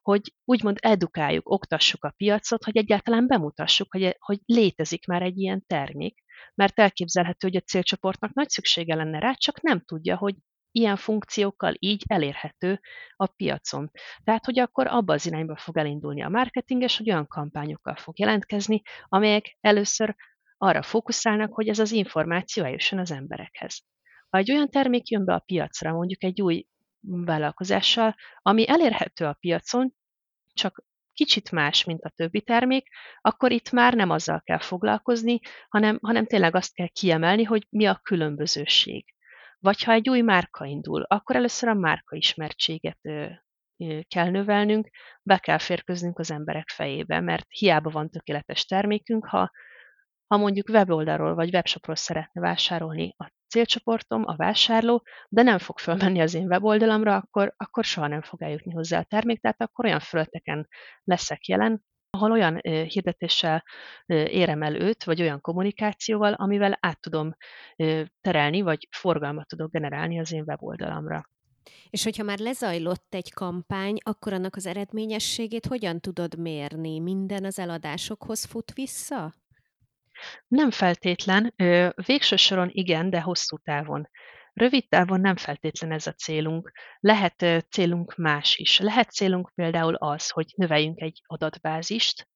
hogy 0.02 0.34
úgymond 0.46 0.78
edukáljuk, 0.82 1.50
oktassuk 1.50 2.04
a 2.04 2.13
piacot, 2.18 2.63
hogy 2.63 2.78
egyáltalán 2.78 3.28
bemutassuk, 3.28 3.92
hogy, 3.92 4.15
hogy 4.20 4.39
létezik 4.46 5.06
már 5.06 5.22
egy 5.22 5.38
ilyen 5.38 5.63
termék, 5.68 6.24
mert 6.56 6.80
elképzelhető, 6.80 7.48
hogy 7.48 7.56
a 7.56 7.62
célcsoportnak 7.62 8.34
nagy 8.34 8.50
szüksége 8.50 8.96
lenne 8.96 9.20
rá, 9.20 9.34
csak 9.34 9.62
nem 9.62 9.82
tudja, 9.86 10.18
hogy 10.18 10.36
ilyen 10.71 10.95
funkciókkal 10.95 11.73
így 11.79 12.03
elérhető 12.08 12.79
a 13.15 13.25
piacon. 13.25 13.91
Tehát, 14.23 14.45
hogy 14.45 14.60
akkor 14.60 14.88
abba 14.88 15.13
az 15.13 15.25
irányba 15.25 15.55
fog 15.55 15.77
elindulni 15.77 16.23
a 16.23 16.29
marketinges, 16.29 16.97
hogy 16.97 17.10
olyan 17.10 17.27
kampányokkal 17.27 17.95
fog 17.95 18.19
jelentkezni, 18.19 18.82
amelyek 19.08 19.58
először 19.62 20.15
arra 20.58 20.82
fókuszálnak, 20.82 21.53
hogy 21.53 21.67
ez 21.67 21.79
az 21.79 21.91
információ 21.91 22.63
eljusson 22.63 22.99
az 22.99 23.12
emberekhez. 23.12 23.82
Ha 24.29 24.38
egy 24.38 24.51
olyan 24.51 24.69
termék 24.69 25.10
jön 25.10 25.25
be 25.25 25.34
a 25.34 25.43
piacra, 25.45 25.91
mondjuk 25.91 26.23
egy 26.23 26.41
új 26.41 26.65
vállalkozással, 27.01 28.15
ami 28.41 28.69
elérhető 28.69 29.25
a 29.25 29.34
piacon, 29.39 29.93
csak 30.53 30.84
kicsit 31.13 31.51
más, 31.51 31.84
mint 31.84 32.03
a 32.03 32.10
többi 32.10 32.41
termék, 32.41 32.88
akkor 33.21 33.51
itt 33.51 33.71
már 33.71 33.93
nem 33.93 34.10
azzal 34.10 34.41
kell 34.41 34.60
foglalkozni, 34.60 35.39
hanem, 35.69 35.99
hanem 36.01 36.25
tényleg 36.25 36.55
azt 36.55 36.73
kell 36.73 36.88
kiemelni, 36.88 37.43
hogy 37.43 37.67
mi 37.69 37.86
a 37.86 37.99
különbözőség. 38.03 39.05
Vagy 39.60 39.84
ha 39.84 39.91
egy 39.91 40.10
új 40.10 40.22
márka 40.22 40.65
indul, 40.65 41.02
akkor 41.02 41.36
először 41.36 41.69
a 41.69 41.74
márka 41.74 42.15
ismertséget 42.15 43.00
kell 44.08 44.30
növelnünk, 44.30 44.89
be 45.24 45.38
kell 45.38 45.58
férköznünk 45.58 46.19
az 46.19 46.32
emberek 46.32 46.69
fejébe, 46.69 47.19
mert 47.19 47.45
hiába 47.50 47.89
van 47.89 48.10
tökéletes 48.10 48.65
termékünk, 48.65 49.26
ha, 49.26 49.52
ha 50.28 50.38
mondjuk 50.38 50.69
weboldalról 50.69 51.36
vagy 51.36 51.54
webshopról 51.54 51.95
szeretne 51.95 52.41
vásárolni 52.41 53.13
a 53.17 53.32
célcsoportom, 53.48 54.24
a 54.26 54.36
vásárló, 54.36 55.04
de 55.30 55.41
nem 55.41 55.58
fog 55.58 55.80
fölmenni 55.80 56.19
az 56.19 56.34
én 56.34 56.48
weboldalamra, 56.48 57.15
akkor, 57.15 57.54
akkor 57.58 57.84
soha 57.84 58.08
nem 58.08 58.22
fog 58.22 58.41
eljutni 58.41 58.72
hozzá 58.72 59.00
a 59.00 59.04
termék, 59.04 59.41
tehát 59.41 59.62
akkor 59.62 59.86
olyan 59.86 60.00
fölötteken 60.00 60.67
leszek 61.04 61.45
jelen, 61.45 61.84
ahol 62.10 62.32
olyan 62.32 62.56
hirdetéssel 62.88 63.63
érem 64.08 64.62
el 64.62 64.76
őt, 64.76 65.04
vagy 65.04 65.22
olyan 65.22 65.41
kommunikációval, 65.41 66.34
amivel 66.34 66.78
át 66.80 67.00
tudom 67.00 67.36
terelni, 68.22 68.62
vagy 68.62 68.88
forgalmat 68.91 69.48
tudok 69.48 69.72
generálni 69.72 70.19
az 70.19 70.32
én 70.32 70.43
weboldalamra. 70.48 71.30
És 71.89 72.04
hogyha 72.04 72.24
már 72.24 72.39
lezajlott 72.39 73.13
egy 73.13 73.34
kampány, 73.34 73.98
akkor 74.04 74.34
annak 74.34 74.56
az 74.56 74.65
eredményességét 74.65 75.65
hogyan 75.65 76.00
tudod 76.00 76.39
mérni? 76.39 77.00
Minden 77.00 77.45
az 77.45 77.60
eladásokhoz 77.60 78.45
fut 78.45 78.74
vissza? 78.74 79.34
Nem 80.48 80.72
feltétlen. 80.72 81.54
Végső 82.06 82.36
soron 82.36 82.69
igen, 82.72 83.10
de 83.10 83.22
hosszú 83.22 83.58
távon. 83.58 84.10
Rövid 84.60 84.88
távon 84.88 85.22
nem 85.22 85.36
feltétlen 85.36 85.91
ez 85.91 86.08
a 86.08 86.12
célunk. 86.12 86.72
Lehet 87.00 87.65
célunk 87.69 88.15
más 88.15 88.58
is. 88.58 88.80
Lehet 88.80 89.12
célunk 89.12 89.52
például 89.56 89.95
az, 89.95 90.30
hogy 90.30 90.54
növeljünk 90.56 91.00
egy 91.00 91.22
adatbázist, 91.26 92.28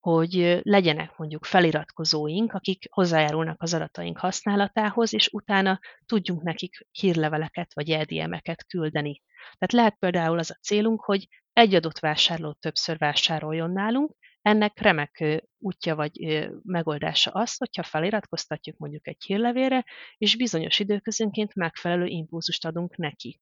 hogy 0.00 0.60
legyenek 0.62 1.16
mondjuk 1.16 1.44
feliratkozóink, 1.44 2.52
akik 2.52 2.86
hozzájárulnak 2.90 3.62
az 3.62 3.74
adataink 3.74 4.18
használatához, 4.18 5.14
és 5.14 5.28
utána 5.32 5.80
tudjunk 6.06 6.42
nekik 6.42 6.86
hírleveleket 6.90 7.74
vagy 7.74 7.90
EDM-eket 7.90 8.66
küldeni. 8.66 9.22
Tehát 9.58 9.72
lehet 9.72 9.96
például 9.98 10.38
az 10.38 10.50
a 10.50 10.58
célunk, 10.62 11.04
hogy 11.04 11.28
egy 11.52 11.74
adott 11.74 11.98
vásárló 11.98 12.52
többször 12.52 12.98
vásároljon 12.98 13.70
nálunk, 13.70 14.16
ennek 14.44 14.80
remek 14.80 15.42
útja 15.58 15.94
vagy 15.94 16.48
megoldása 16.62 17.30
az, 17.30 17.56
hogyha 17.56 17.82
feliratkoztatjuk 17.82 18.76
mondjuk 18.76 19.08
egy 19.08 19.24
hírlevélre, 19.24 19.84
és 20.16 20.36
bizonyos 20.36 20.78
időközönként 20.78 21.54
megfelelő 21.54 22.06
impulzust 22.06 22.64
adunk 22.64 22.96
neki. 22.96 23.40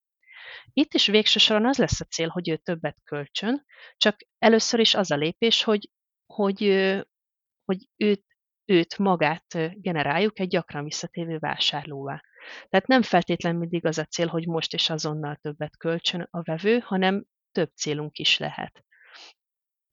Itt 0.72 0.94
is 0.94 1.06
végső 1.06 1.38
soron 1.38 1.66
az 1.66 1.78
lesz 1.78 2.00
a 2.00 2.04
cél, 2.04 2.28
hogy 2.28 2.48
ő 2.48 2.56
többet 2.56 2.96
költsön, 3.04 3.64
csak 3.96 4.16
először 4.38 4.80
is 4.80 4.94
az 4.94 5.10
a 5.10 5.16
lépés, 5.16 5.62
hogy, 5.62 5.90
hogy, 6.26 6.62
hogy 7.64 7.88
őt, 7.96 8.24
őt 8.64 8.98
magát 8.98 9.72
generáljuk 9.74 10.38
egy 10.38 10.48
gyakran 10.48 10.84
visszatévő 10.84 11.38
vásárlóvá. 11.38 12.22
Tehát 12.68 12.86
nem 12.86 13.02
feltétlenül 13.02 13.58
mindig 13.58 13.86
az 13.86 13.98
a 13.98 14.04
cél, 14.04 14.26
hogy 14.26 14.46
most 14.46 14.74
és 14.74 14.90
azonnal 14.90 15.36
többet 15.36 15.76
költsön 15.76 16.26
a 16.30 16.42
vevő, 16.42 16.78
hanem 16.78 17.24
több 17.52 17.70
célunk 17.74 18.18
is 18.18 18.38
lehet. 18.38 18.84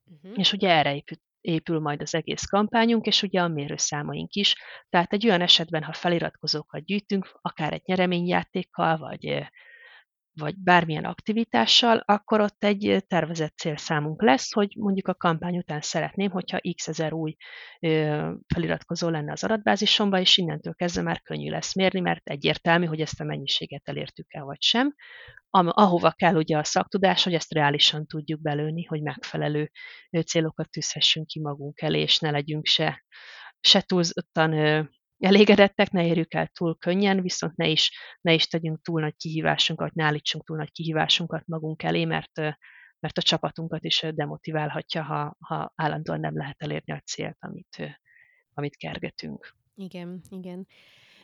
Uh-huh. 0.09 0.39
És 0.39 0.53
ugye 0.53 0.69
erre 0.69 0.95
épül, 0.95 1.17
épül 1.41 1.79
majd 1.79 2.01
az 2.01 2.15
egész 2.15 2.43
kampányunk, 2.43 3.05
és 3.05 3.23
ugye 3.23 3.41
a 3.41 3.47
mérőszámaink 3.47 4.33
is. 4.33 4.55
Tehát 4.89 5.13
egy 5.13 5.25
olyan 5.27 5.41
esetben, 5.41 5.83
ha 5.83 5.93
feliratkozókat 5.93 6.85
gyűjtünk, 6.85 7.29
akár 7.41 7.73
egy 7.73 7.83
nyereményjátékkal, 7.85 8.97
vagy 8.97 9.49
vagy 10.33 10.57
bármilyen 10.57 11.05
aktivitással, 11.05 12.03
akkor 12.05 12.41
ott 12.41 12.63
egy 12.63 13.03
tervezett 13.07 13.57
célszámunk 13.57 14.21
lesz, 14.21 14.53
hogy 14.53 14.73
mondjuk 14.77 15.07
a 15.07 15.15
kampány 15.15 15.57
után 15.57 15.81
szeretném, 15.81 16.29
hogyha 16.29 16.59
x 16.75 16.87
ezer 16.87 17.13
új 17.13 17.35
feliratkozó 18.53 19.09
lenne 19.09 19.31
az 19.31 19.43
adatbázisomba, 19.43 20.19
és 20.19 20.37
innentől 20.37 20.73
kezdve 20.73 21.01
már 21.01 21.21
könnyű 21.21 21.49
lesz 21.49 21.75
mérni, 21.75 21.99
mert 21.99 22.29
egyértelmű, 22.29 22.85
hogy 22.85 23.01
ezt 23.01 23.21
a 23.21 23.23
mennyiséget 23.23 23.81
elértük 23.83 24.33
el, 24.33 24.43
vagy 24.43 24.61
sem. 24.61 24.93
Ahova 25.49 26.11
kell 26.11 26.35
ugye 26.35 26.57
a 26.57 26.63
szaktudás, 26.63 27.23
hogy 27.23 27.33
ezt 27.33 27.53
reálisan 27.53 28.05
tudjuk 28.05 28.41
belőni, 28.41 28.83
hogy 28.83 29.01
megfelelő 29.01 29.71
célokat 30.25 30.69
tűzhessünk 30.69 31.27
ki 31.27 31.39
magunk 31.39 31.81
elé, 31.81 32.01
és 32.01 32.19
ne 32.19 32.31
legyünk 32.31 32.65
se, 32.65 33.03
se 33.59 33.81
túlzottan 33.81 34.53
elégedettek, 35.19 35.91
ne 35.91 36.05
érjük 36.05 36.33
el 36.33 36.47
túl 36.47 36.77
könnyen, 36.77 37.21
viszont 37.21 37.55
ne 37.55 37.67
is, 37.67 37.91
ne 38.21 38.33
is 38.33 38.47
tegyünk 38.47 38.81
túl 38.81 39.01
nagy 39.01 39.15
kihívásunkat, 39.15 39.93
ne 39.93 40.03
állítsunk 40.03 40.43
túl 40.45 40.57
nagy 40.57 40.71
kihívásunkat 40.71 41.47
magunk 41.47 41.83
elé, 41.83 42.05
mert, 42.05 42.37
mert 42.99 43.17
a 43.17 43.21
csapatunkat 43.21 43.83
is 43.83 44.05
demotiválhatja, 44.13 45.03
ha, 45.03 45.35
ha 45.39 45.71
állandóan 45.75 46.19
nem 46.19 46.37
lehet 46.37 46.61
elérni 46.61 46.93
a 46.93 47.01
célt, 47.05 47.37
amit, 47.39 47.99
amit 48.53 48.75
kergetünk. 48.75 49.55
Igen, 49.75 50.21
igen. 50.29 50.67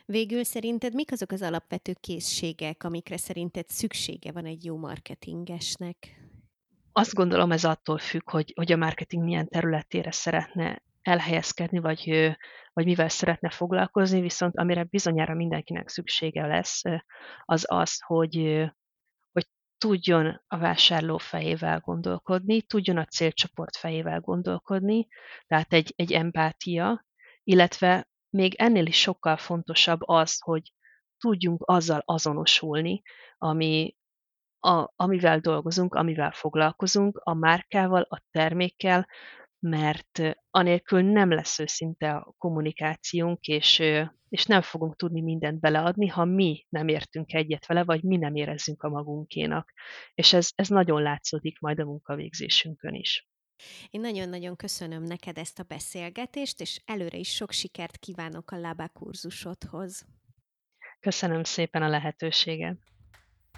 Végül 0.04 0.44
szerinted 0.44 0.94
mik 0.94 1.12
azok 1.12 1.30
az 1.30 1.42
alapvető 1.42 1.92
készségek, 2.00 2.84
amikre 2.84 3.16
szerinted 3.16 3.68
szüksége 3.68 4.32
van 4.32 4.44
egy 4.44 4.64
jó 4.64 4.76
marketingesnek? 4.76 5.96
Azt 6.92 7.14
gondolom 7.14 7.52
ez 7.52 7.64
attól 7.64 7.98
függ, 7.98 8.30
hogy, 8.30 8.52
hogy 8.56 8.72
a 8.72 8.76
marketing 8.76 9.24
milyen 9.24 9.48
területére 9.48 10.10
szeretne 10.10 10.82
elhelyezkedni, 11.06 11.78
vagy, 11.78 12.34
vagy 12.72 12.84
mivel 12.84 13.08
szeretne 13.08 13.50
foglalkozni, 13.50 14.20
viszont 14.20 14.56
amire 14.56 14.84
bizonyára 14.84 15.34
mindenkinek 15.34 15.88
szüksége 15.88 16.46
lesz, 16.46 16.82
az 17.44 17.64
az, 17.68 18.00
hogy, 18.06 18.64
hogy 19.32 19.46
tudjon 19.78 20.42
a 20.46 20.58
vásárló 20.58 21.18
fejével 21.18 21.80
gondolkodni, 21.80 22.62
tudjon 22.62 22.96
a 22.96 23.04
célcsoport 23.04 23.76
fejével 23.76 24.20
gondolkodni, 24.20 25.06
tehát 25.46 25.72
egy, 25.72 25.92
egy 25.96 26.12
empátia, 26.12 27.04
illetve 27.42 28.08
még 28.30 28.54
ennél 28.54 28.86
is 28.86 29.00
sokkal 29.00 29.36
fontosabb 29.36 30.00
az, 30.00 30.40
hogy 30.40 30.72
tudjunk 31.18 31.62
azzal 31.64 32.02
azonosulni, 32.04 33.02
ami, 33.38 33.96
a, 34.60 34.92
amivel 34.96 35.38
dolgozunk, 35.38 35.94
amivel 35.94 36.32
foglalkozunk, 36.32 37.16
a 37.24 37.34
márkával, 37.34 38.02
a 38.02 38.22
termékkel, 38.30 39.06
mert 39.68 40.22
anélkül 40.50 41.02
nem 41.02 41.30
lesz 41.30 41.58
őszinte 41.58 42.10
a 42.10 42.34
kommunikációnk, 42.38 43.46
és, 43.46 43.78
és 44.28 44.44
nem 44.44 44.62
fogunk 44.62 44.96
tudni 44.96 45.20
mindent 45.20 45.60
beleadni, 45.60 46.06
ha 46.06 46.24
mi 46.24 46.66
nem 46.68 46.88
értünk 46.88 47.32
egyet 47.32 47.66
vele, 47.66 47.84
vagy 47.84 48.02
mi 48.02 48.16
nem 48.16 48.34
érezzünk 48.34 48.82
a 48.82 48.88
magunkénak. 48.88 49.72
És 50.14 50.32
ez, 50.32 50.48
ez 50.54 50.68
nagyon 50.68 51.02
látszódik 51.02 51.58
majd 51.60 51.80
a 51.80 51.84
munkavégzésünkön 51.84 52.94
is. 52.94 53.28
Én 53.90 54.00
nagyon-nagyon 54.00 54.56
köszönöm 54.56 55.02
neked 55.02 55.38
ezt 55.38 55.58
a 55.58 55.62
beszélgetést, 55.62 56.60
és 56.60 56.82
előre 56.84 57.18
is 57.18 57.34
sok 57.34 57.52
sikert 57.52 57.96
kívánok 57.96 58.50
a 58.50 58.58
Lábá 58.58 58.86
kurzusodhoz. 58.86 60.06
Köszönöm 61.00 61.42
szépen 61.42 61.82
a 61.82 61.88
lehetőséget. 61.88 62.78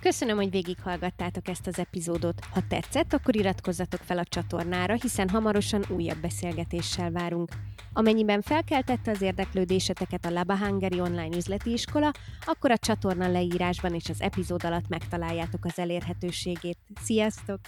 Köszönöm, 0.01 0.37
hogy 0.37 0.51
végighallgattátok 0.51 1.49
ezt 1.49 1.67
az 1.67 1.79
epizódot. 1.79 2.45
Ha 2.51 2.61
tetszett, 2.69 3.13
akkor 3.13 3.37
iratkozzatok 3.37 4.01
fel 4.01 4.19
a 4.19 4.25
csatornára, 4.25 4.95
hiszen 4.95 5.29
hamarosan 5.29 5.85
újabb 5.89 6.21
beszélgetéssel 6.21 7.11
várunk. 7.11 7.51
Amennyiben 7.93 8.43
felkeltette 8.43 9.11
az 9.11 9.23
érdeklődéseteket 9.23 10.25
a 10.25 10.31
Laba 10.31 10.59
online 11.01 11.37
üzleti 11.37 11.73
iskola, 11.73 12.13
akkor 12.45 12.71
a 12.71 12.79
csatorna 12.79 13.29
leírásban 13.29 13.95
és 13.95 14.09
az 14.09 14.21
epizód 14.21 14.65
alatt 14.65 14.89
megtaláljátok 14.89 15.65
az 15.65 15.79
elérhetőségét. 15.79 16.79
Sziasztok! 17.03 17.61